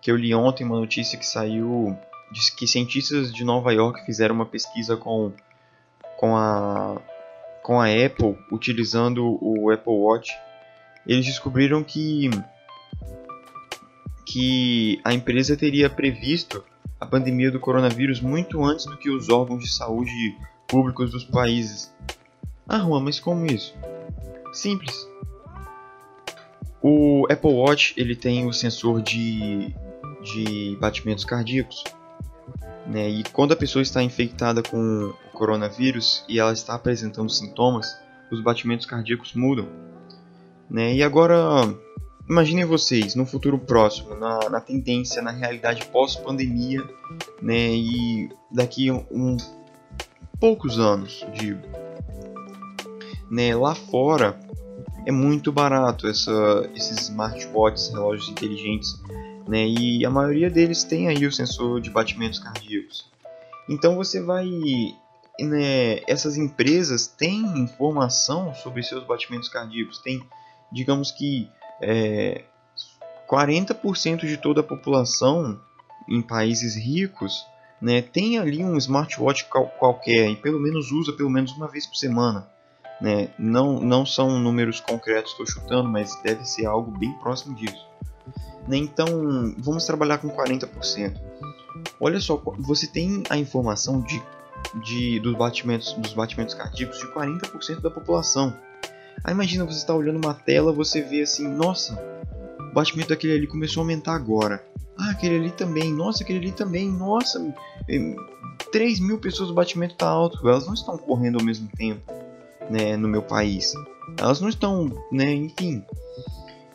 que 0.00 0.10
eu 0.10 0.16
li 0.16 0.34
ontem, 0.34 0.64
uma 0.64 0.80
notícia 0.80 1.16
que 1.16 1.24
saiu 1.24 1.96
diz 2.32 2.50
que 2.50 2.66
cientistas 2.66 3.32
de 3.32 3.44
Nova 3.44 3.72
York 3.72 4.04
fizeram 4.04 4.34
uma 4.34 4.46
pesquisa 4.46 4.96
com, 4.96 5.32
com, 6.16 6.36
a, 6.36 7.00
com 7.62 7.80
a 7.80 7.84
Apple, 7.86 8.36
utilizando 8.50 9.38
o 9.40 9.70
Apple 9.70 9.92
Watch. 9.92 10.32
Eles 11.06 11.26
descobriram 11.26 11.84
que, 11.84 12.30
que 14.26 15.00
a 15.04 15.12
empresa 15.12 15.56
teria 15.56 15.90
previsto 15.90 16.64
a 17.00 17.06
pandemia 17.06 17.50
do 17.50 17.60
coronavírus 17.60 18.20
muito 18.20 18.62
antes 18.64 18.86
do 18.86 18.96
que 18.96 19.10
os 19.10 19.28
órgãos 19.28 19.62
de 19.62 19.70
saúde 19.70 20.36
públicos 20.68 21.10
dos 21.10 21.24
países. 21.24 21.92
Ah, 22.68 22.78
Juan, 22.78 23.00
mas 23.00 23.18
como 23.20 23.46
isso? 23.46 23.74
Simples. 24.52 25.08
O 26.80 27.26
Apple 27.30 27.50
Watch 27.50 27.94
ele 27.96 28.16
tem 28.16 28.46
o 28.46 28.52
sensor 28.52 29.02
de, 29.02 29.74
de 30.22 30.76
batimentos 30.80 31.24
cardíacos 31.24 31.84
né? 32.86 33.08
E 33.08 33.22
quando 33.32 33.52
a 33.52 33.56
pessoa 33.56 33.82
está 33.82 34.02
infectada 34.02 34.62
com 34.62 34.78
o 35.08 35.30
coronavírus 35.32 36.24
e 36.28 36.38
ela 36.38 36.52
está 36.52 36.74
apresentando 36.74 37.30
sintomas, 37.30 37.96
os 38.30 38.40
batimentos 38.40 38.86
cardíacos 38.86 39.34
mudam. 39.34 39.68
Né? 40.68 40.94
E 40.94 41.02
agora, 41.02 41.36
imaginem 42.32 42.64
vocês, 42.64 43.14
no 43.14 43.24
futuro 43.24 43.58
próximo, 43.58 44.14
na, 44.16 44.48
na 44.48 44.60
tendência, 44.60 45.22
na 45.22 45.30
realidade 45.30 45.86
pós-pandemia, 45.86 46.82
né? 47.40 47.70
e 47.74 48.30
daqui 48.50 48.90
um, 48.90 49.04
um, 49.10 49.36
poucos 50.40 50.78
anos, 50.78 51.24
digo. 51.34 51.60
Né? 53.30 53.54
Lá 53.54 53.74
fora 53.74 54.38
é 55.06 55.12
muito 55.12 55.52
barato 55.52 56.06
essa, 56.06 56.70
esses 56.74 57.00
smartwatches, 57.02 57.90
relógios 57.90 58.28
inteligentes 58.28 59.00
né? 59.46 59.66
E 59.66 60.04
a 60.04 60.10
maioria 60.10 60.50
deles 60.50 60.84
tem 60.84 61.08
aí 61.08 61.26
o 61.26 61.32
sensor 61.32 61.80
de 61.80 61.90
batimentos 61.90 62.38
cardíacos. 62.38 63.10
Então 63.68 63.96
você 63.96 64.20
vai, 64.20 64.46
né, 65.40 66.00
essas 66.06 66.36
empresas 66.36 67.06
têm 67.06 67.58
informação 67.58 68.54
sobre 68.54 68.82
seus 68.82 69.04
batimentos 69.04 69.48
cardíacos, 69.48 69.98
tem, 69.98 70.22
digamos 70.70 71.10
que 71.10 71.48
é, 71.82 72.44
40% 73.28 74.20
de 74.20 74.36
toda 74.36 74.60
a 74.60 74.64
população 74.64 75.60
em 76.08 76.22
países 76.22 76.76
ricos, 76.76 77.44
né, 77.80 78.00
tem 78.00 78.38
ali 78.38 78.62
um 78.62 78.76
smartwatch 78.76 79.46
qualquer 79.78 80.30
e 80.30 80.36
pelo 80.36 80.60
menos 80.60 80.92
usa 80.92 81.12
pelo 81.12 81.28
menos 81.28 81.52
uma 81.52 81.66
vez 81.66 81.86
por 81.86 81.96
semana. 81.96 82.48
Né? 83.00 83.30
Não, 83.36 83.80
não 83.80 84.06
são 84.06 84.38
números 84.38 84.78
concretos, 84.78 85.32
estou 85.32 85.44
chutando, 85.44 85.88
mas 85.88 86.14
deve 86.22 86.44
ser 86.44 86.66
algo 86.66 86.96
bem 86.96 87.12
próximo 87.14 87.56
disso. 87.56 87.84
Né? 88.68 88.76
Então, 88.76 89.06
vamos 89.58 89.84
trabalhar 89.84 90.18
com 90.18 90.28
40%. 90.28 91.20
Olha 91.98 92.20
só, 92.20 92.40
você 92.58 92.86
tem 92.86 93.24
a 93.28 93.36
informação 93.36 94.00
de, 94.02 94.22
de, 94.84 95.18
dos, 95.18 95.36
batimentos, 95.36 95.92
dos 95.94 96.12
batimentos 96.12 96.54
cardíacos 96.54 96.98
de 96.98 97.06
40% 97.06 97.80
da 97.80 97.90
população. 97.90 98.56
Aí 99.24 99.32
imagina 99.32 99.64
você 99.64 99.78
está 99.78 99.94
olhando 99.94 100.24
uma 100.24 100.34
tela, 100.34 100.72
você 100.72 101.00
vê 101.00 101.22
assim, 101.22 101.46
nossa, 101.48 101.94
o 102.58 102.74
batimento 102.74 103.10
daquele 103.10 103.34
ali 103.34 103.46
começou 103.46 103.80
a 103.80 103.84
aumentar 103.84 104.14
agora. 104.14 104.64
Ah, 104.98 105.10
aquele 105.10 105.36
ali 105.36 105.50
também, 105.50 105.92
nossa, 105.92 106.22
aquele 106.22 106.38
ali 106.38 106.52
também, 106.52 106.90
nossa, 106.90 107.54
3 108.70 109.00
mil 109.00 109.18
pessoas 109.18 109.50
o 109.50 109.54
batimento 109.54 109.94
está 109.94 110.08
alto. 110.08 110.46
Elas 110.48 110.66
não 110.66 110.74
estão 110.74 110.98
correndo 110.98 111.38
ao 111.38 111.44
mesmo 111.44 111.68
tempo 111.76 112.12
né, 112.70 112.96
no 112.96 113.08
meu 113.08 113.22
país. 113.22 113.72
Elas 114.18 114.40
não 114.40 114.48
estão, 114.48 114.90
né, 115.10 115.32
enfim, 115.32 115.84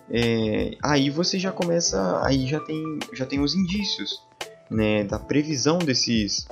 é, 0.10 0.78
aí 0.82 1.10
você 1.10 1.38
já 1.38 1.52
começa, 1.52 2.22
aí 2.26 2.48
já 2.48 2.60
tem, 2.60 3.00
já 3.14 3.26
tem 3.26 3.40
os 3.40 3.54
indícios 3.54 4.24
né, 4.70 5.04
da 5.04 5.20
previsão 5.20 5.78
desses 5.80 6.48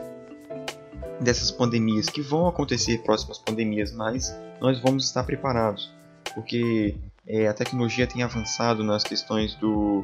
dessas 1.20 1.52
pandemias 1.52 2.08
que 2.08 2.22
vão 2.22 2.48
acontecer 2.48 3.00
próximas 3.00 3.38
pandemias, 3.38 3.92
mas 3.92 4.36
nós 4.60 4.80
vamos 4.80 5.06
estar 5.06 5.24
preparados, 5.24 5.94
porque 6.34 6.96
é, 7.28 7.48
a 7.48 7.54
tecnologia 7.54 8.06
tem 8.08 8.24
avançado 8.24 8.84
nas 8.84 9.04
questões 9.04 9.56
do 9.56 10.04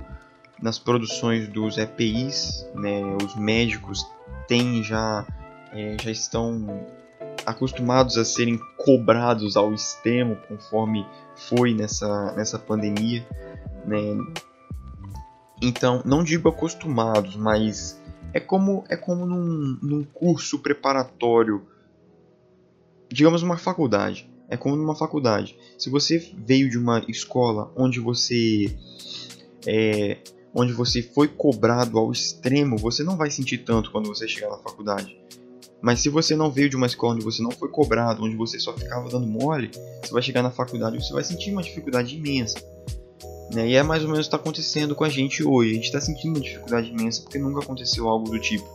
nas 0.61 0.77
produções 0.77 1.47
dos 1.47 1.79
EPIs, 1.79 2.67
né, 2.75 3.01
os 3.23 3.35
médicos 3.35 4.05
têm 4.47 4.83
já 4.83 5.25
é, 5.73 5.97
já 5.99 6.11
estão 6.11 6.85
acostumados 7.45 8.17
a 8.17 8.25
serem 8.25 8.59
cobrados 8.77 9.55
ao 9.57 9.73
extremo 9.73 10.37
conforme 10.47 11.05
foi 11.35 11.73
nessa, 11.73 12.33
nessa 12.33 12.59
pandemia. 12.59 13.25
Né? 13.85 14.17
Então, 15.61 16.01
não 16.05 16.23
digo 16.23 16.49
acostumados, 16.49 17.35
mas 17.35 18.00
é 18.33 18.39
como, 18.39 18.83
é 18.89 18.95
como 18.95 19.25
num, 19.25 19.77
num 19.81 20.03
curso 20.03 20.59
preparatório, 20.59 21.65
digamos 23.09 23.43
uma 23.43 23.57
faculdade. 23.57 24.29
É 24.49 24.57
como 24.57 24.75
numa 24.75 24.95
faculdade. 24.95 25.57
Se 25.77 25.89
você 25.89 26.17
veio 26.37 26.69
de 26.69 26.77
uma 26.77 26.99
escola 27.07 27.71
onde 27.73 28.01
você 28.01 28.77
é, 29.65 30.17
onde 30.53 30.73
você 30.73 31.01
foi 31.01 31.29
cobrado 31.29 31.97
ao 31.97 32.11
extremo, 32.11 32.77
você 32.77 33.01
não 33.01 33.15
vai 33.15 33.31
sentir 33.31 33.59
tanto 33.59 33.91
quando 33.91 34.07
você 34.07 34.27
chegar 34.27 34.49
na 34.49 34.57
faculdade. 34.57 35.17
Mas 35.81 35.99
se 36.01 36.09
você 36.09 36.35
não 36.35 36.51
veio 36.51 36.69
de 36.69 36.75
uma 36.75 36.85
escola 36.85 37.13
onde 37.15 37.23
você 37.23 37.41
não 37.41 37.51
foi 37.51 37.69
cobrado, 37.69 38.23
onde 38.23 38.35
você 38.35 38.59
só 38.59 38.73
ficava 38.73 39.09
dando 39.09 39.25
mole, 39.25 39.71
você 40.03 40.11
vai 40.11 40.21
chegar 40.21 40.43
na 40.43 40.51
faculdade 40.51 40.97
e 40.97 41.01
você 41.01 41.13
vai 41.13 41.23
sentir 41.23 41.51
uma 41.51 41.63
dificuldade 41.63 42.15
imensa. 42.15 42.59
Né? 43.53 43.69
E 43.69 43.75
é 43.75 43.83
mais 43.83 44.03
ou 44.03 44.09
menos 44.09 44.25
o 44.25 44.29
que 44.29 44.35
está 44.35 44.37
acontecendo 44.37 44.95
com 44.95 45.03
a 45.03 45.09
gente 45.09 45.43
hoje. 45.43 45.71
A 45.71 45.73
gente 45.75 45.85
está 45.85 46.01
sentindo 46.01 46.37
uma 46.37 46.41
dificuldade 46.41 46.89
imensa 46.89 47.21
porque 47.21 47.37
nunca 47.37 47.61
aconteceu 47.61 48.07
algo 48.07 48.29
do 48.29 48.39
tipo. 48.39 48.65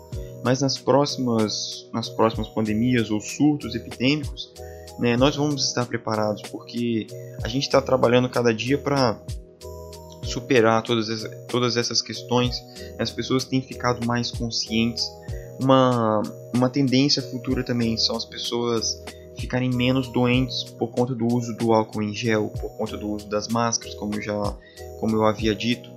Mas 0.44 0.60
nas 0.60 0.78
próximas, 0.78 1.88
nas 1.92 2.08
próximas 2.08 2.48
pandemias 2.48 3.10
ou 3.10 3.20
surtos 3.20 3.74
epidêmicos, 3.74 4.52
né, 4.98 5.16
nós 5.16 5.34
vamos 5.36 5.64
estar 5.64 5.86
preparados 5.86 6.42
porque 6.50 7.06
a 7.42 7.48
gente 7.48 7.64
está 7.64 7.80
trabalhando 7.80 8.28
cada 8.28 8.54
dia 8.54 8.78
para 8.78 9.18
superar 10.22 10.82
todas, 10.82 11.08
todas 11.48 11.76
essas 11.76 12.02
questões. 12.02 12.62
As 12.98 13.10
pessoas 13.10 13.44
têm 13.44 13.60
ficado 13.60 14.06
mais 14.06 14.30
conscientes 14.30 15.04
uma, 15.60 16.22
uma 16.54 16.68
tendência 16.68 17.22
futura 17.22 17.62
também 17.62 17.96
são 17.96 18.16
as 18.16 18.24
pessoas 18.24 19.02
ficarem 19.38 19.70
menos 19.70 20.08
doentes 20.08 20.64
por 20.64 20.88
conta 20.90 21.14
do 21.14 21.26
uso 21.26 21.56
do 21.56 21.72
álcool 21.72 22.02
em 22.02 22.14
gel, 22.14 22.48
por 22.60 22.70
conta 22.76 22.96
do 22.96 23.10
uso 23.10 23.28
das 23.28 23.48
máscaras, 23.48 23.94
como 23.94 24.20
já 24.20 24.56
como 25.00 25.16
eu 25.16 25.24
havia 25.24 25.54
dito. 25.54 25.90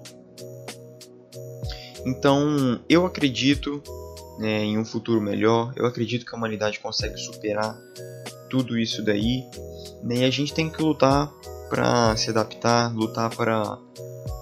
Então, 2.06 2.80
eu 2.88 3.06
acredito 3.06 3.82
né, 4.40 4.64
em 4.64 4.78
um 4.78 4.86
futuro 4.86 5.22
melhor. 5.22 5.74
Eu 5.76 5.86
acredito 5.86 6.26
que 6.26 6.34
a 6.34 6.38
humanidade 6.38 6.80
consegue 6.80 7.18
superar 7.18 7.78
tudo 8.50 8.78
isso 8.78 9.04
daí. 9.04 9.44
Né, 10.04 10.18
e 10.18 10.24
a 10.24 10.30
gente 10.30 10.54
tem 10.54 10.70
que 10.70 10.82
lutar 10.82 11.32
para 11.70 12.16
se 12.16 12.30
adaptar, 12.30 12.94
lutar 12.96 13.30
para 13.36 13.78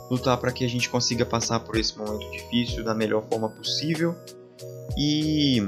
lutar 0.10 0.38
para 0.38 0.54
que 0.54 0.64
a 0.64 0.70
gente 0.70 0.90
consiga 0.90 1.26
passar 1.26 1.60
por 1.60 1.76
esse 1.76 1.98
momento 1.98 2.32
difícil 2.32 2.82
da 2.82 2.96
melhor 2.96 3.28
forma 3.30 3.50
possível 3.50 4.16
e 4.98 5.62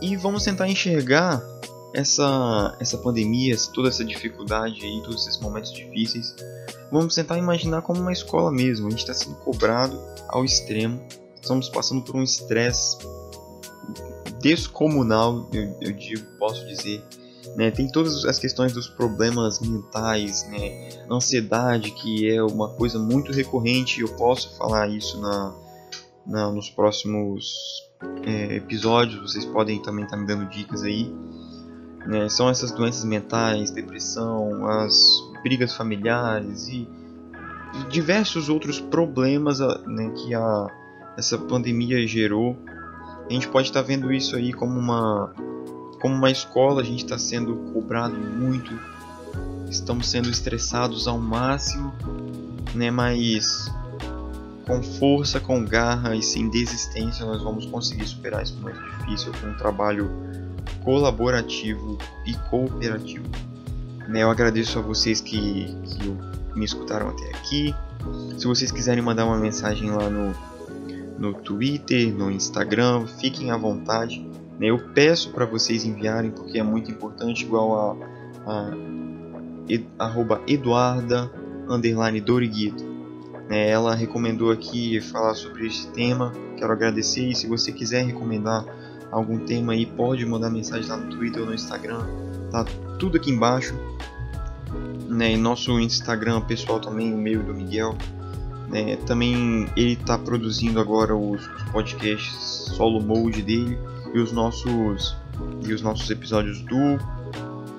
e 0.00 0.16
vamos 0.16 0.44
tentar 0.44 0.68
enxergar 0.68 1.42
essa 1.94 2.76
essa 2.80 2.98
pandemia, 2.98 3.56
toda 3.74 3.88
essa 3.88 4.04
dificuldade 4.04 4.84
aí, 4.84 5.02
todos 5.02 5.26
esses 5.26 5.40
momentos 5.40 5.72
difíceis. 5.72 6.34
Vamos 6.90 7.14
tentar 7.14 7.38
imaginar 7.38 7.82
como 7.82 8.00
uma 8.00 8.12
escola 8.12 8.50
mesmo. 8.50 8.88
A 8.88 8.90
gente 8.90 9.00
está 9.00 9.14
sendo 9.14 9.36
cobrado 9.36 10.00
ao 10.28 10.44
extremo. 10.44 11.00
Estamos 11.40 11.68
passando 11.68 12.02
por 12.02 12.16
um 12.16 12.22
estresse 12.22 12.98
descomunal, 14.40 15.48
eu, 15.52 15.76
eu, 15.80 15.92
digo, 15.92 16.26
posso 16.38 16.66
dizer. 16.66 17.04
Né? 17.56 17.70
Tem 17.70 17.88
todas 17.88 18.24
as 18.24 18.38
questões 18.38 18.72
dos 18.72 18.88
problemas 18.88 19.60
mentais, 19.60 20.46
né? 20.48 20.88
ansiedade, 21.10 21.90
que 21.92 22.30
é 22.30 22.42
uma 22.42 22.68
coisa 22.70 22.98
muito 22.98 23.32
recorrente. 23.32 24.00
Eu 24.00 24.08
posso 24.16 24.56
falar 24.56 24.88
isso 24.88 25.20
na, 25.20 25.54
na, 26.26 26.50
nos 26.50 26.70
próximos 26.70 27.89
é, 28.24 28.56
episódios. 28.56 29.20
Vocês 29.20 29.44
podem 29.44 29.80
também 29.82 30.04
estar 30.04 30.16
tá 30.16 30.22
me 30.22 30.26
dando 30.26 30.48
dicas 30.48 30.82
aí. 30.82 31.14
Né? 32.06 32.28
São 32.28 32.48
essas 32.48 32.70
doenças 32.70 33.04
mentais, 33.04 33.70
depressão, 33.70 34.66
as 34.68 35.20
brigas 35.42 35.74
familiares 35.74 36.68
e 36.68 36.88
diversos 37.88 38.48
outros 38.48 38.80
problemas 38.80 39.60
né, 39.60 40.10
que 40.16 40.34
a, 40.34 40.66
essa 41.16 41.38
pandemia 41.38 42.06
gerou. 42.06 42.56
a 43.28 43.32
gente 43.32 43.48
pode 43.48 43.68
estar 43.68 43.82
tá 43.82 43.86
vendo 43.86 44.12
isso 44.12 44.36
aí 44.36 44.52
como 44.52 44.78
uma 44.78 45.32
como 46.00 46.14
uma 46.14 46.30
escola, 46.30 46.80
a 46.80 46.84
gente 46.84 47.04
está 47.04 47.18
sendo 47.18 47.54
cobrado 47.74 48.16
muito, 48.16 48.72
estamos 49.68 50.08
sendo 50.08 50.30
estressados 50.30 51.06
ao 51.06 51.18
máximo, 51.18 51.92
né? 52.74 52.90
Mas 52.90 53.70
com 54.70 54.80
força, 54.84 55.40
com 55.40 55.64
garra 55.64 56.14
e 56.14 56.22
sem 56.22 56.48
desistência, 56.48 57.26
nós 57.26 57.42
vamos 57.42 57.66
conseguir 57.66 58.06
superar 58.06 58.40
esse 58.40 58.52
momento 58.52 58.80
difícil 58.98 59.32
com 59.40 59.48
um 59.48 59.56
trabalho 59.56 60.08
colaborativo 60.84 61.98
e 62.24 62.34
cooperativo. 62.48 63.24
Né, 64.08 64.22
eu 64.22 64.30
agradeço 64.30 64.78
a 64.78 64.82
vocês 64.82 65.20
que, 65.20 65.66
que 65.84 66.16
me 66.54 66.64
escutaram 66.64 67.08
até 67.08 67.30
aqui. 67.30 67.74
Se 68.38 68.46
vocês 68.46 68.70
quiserem 68.70 69.02
mandar 69.02 69.26
uma 69.26 69.36
mensagem 69.36 69.90
lá 69.90 70.08
no, 70.08 70.32
no 71.18 71.34
Twitter, 71.34 72.14
no 72.14 72.30
Instagram, 72.30 73.06
fiquem 73.18 73.50
à 73.50 73.56
vontade. 73.56 74.24
Né? 74.56 74.68
Eu 74.68 74.78
peço 74.94 75.30
para 75.32 75.44
vocês 75.44 75.84
enviarem 75.84 76.30
porque 76.30 76.60
é 76.60 76.62
muito 76.62 76.92
importante, 76.92 77.44
igual 77.44 77.98
a, 78.46 78.50
a 78.52 78.70
ed, 79.68 79.84
arroba 79.98 80.40
Eduarda 80.46 81.28
underline 81.68 82.20
Doriguito. 82.20 82.89
Né? 83.50 83.68
Ela 83.68 83.96
recomendou 83.96 84.52
aqui 84.52 85.00
falar 85.00 85.34
sobre 85.34 85.66
esse 85.66 85.88
tema. 85.88 86.32
Quero 86.56 86.72
agradecer 86.72 87.28
e 87.28 87.34
se 87.34 87.48
você 87.48 87.72
quiser 87.72 88.06
recomendar 88.06 88.64
algum 89.10 89.40
tema 89.40 89.72
aí, 89.72 89.84
pode 89.84 90.24
mandar 90.24 90.48
mensagem 90.50 90.88
lá 90.88 90.96
no 90.96 91.10
Twitter 91.10 91.42
ou 91.42 91.48
no 91.48 91.54
Instagram. 91.54 92.06
Tá 92.52 92.64
tudo 92.98 93.16
aqui 93.16 93.32
embaixo. 93.32 93.74
Né? 95.08 95.32
E 95.32 95.36
nosso 95.36 95.80
Instagram 95.80 96.42
pessoal 96.42 96.78
também, 96.80 97.12
o 97.12 97.18
meio 97.18 97.42
do 97.42 97.52
Miguel. 97.52 97.96
Né? 98.68 98.94
Também 99.04 99.68
ele 99.76 99.94
está 99.94 100.16
produzindo 100.16 100.78
agora 100.78 101.16
os, 101.16 101.44
os 101.44 101.62
podcasts 101.72 102.36
solo 102.76 103.02
mode 103.02 103.42
dele 103.42 103.76
e 104.14 104.20
os 104.20 104.30
nossos 104.30 105.16
e 105.66 105.72
os 105.72 105.82
nossos 105.82 106.08
episódios 106.10 106.60
do 106.62 106.98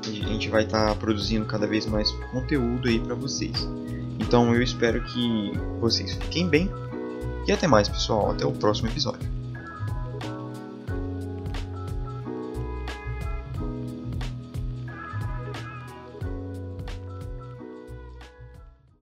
a 0.04 0.34
gente 0.34 0.50
vai 0.50 0.64
estar 0.64 0.88
tá 0.88 0.96
produzindo 0.96 1.46
cada 1.46 1.68
vez 1.68 1.86
mais 1.86 2.12
conteúdo 2.32 2.90
aí 2.90 3.00
para 3.00 3.16
vocês. 3.16 3.68
Então 4.32 4.56
eu 4.56 4.64
espero 4.64 5.04
que 5.04 5.52
vocês 5.82 6.14
fiquem 6.14 6.48
bem 6.48 6.72
e 7.46 7.52
até 7.52 7.68
mais, 7.68 7.90
pessoal. 7.90 8.32
Até 8.32 8.46
o 8.46 8.54
próximo 8.54 8.88
episódio. 8.88 9.41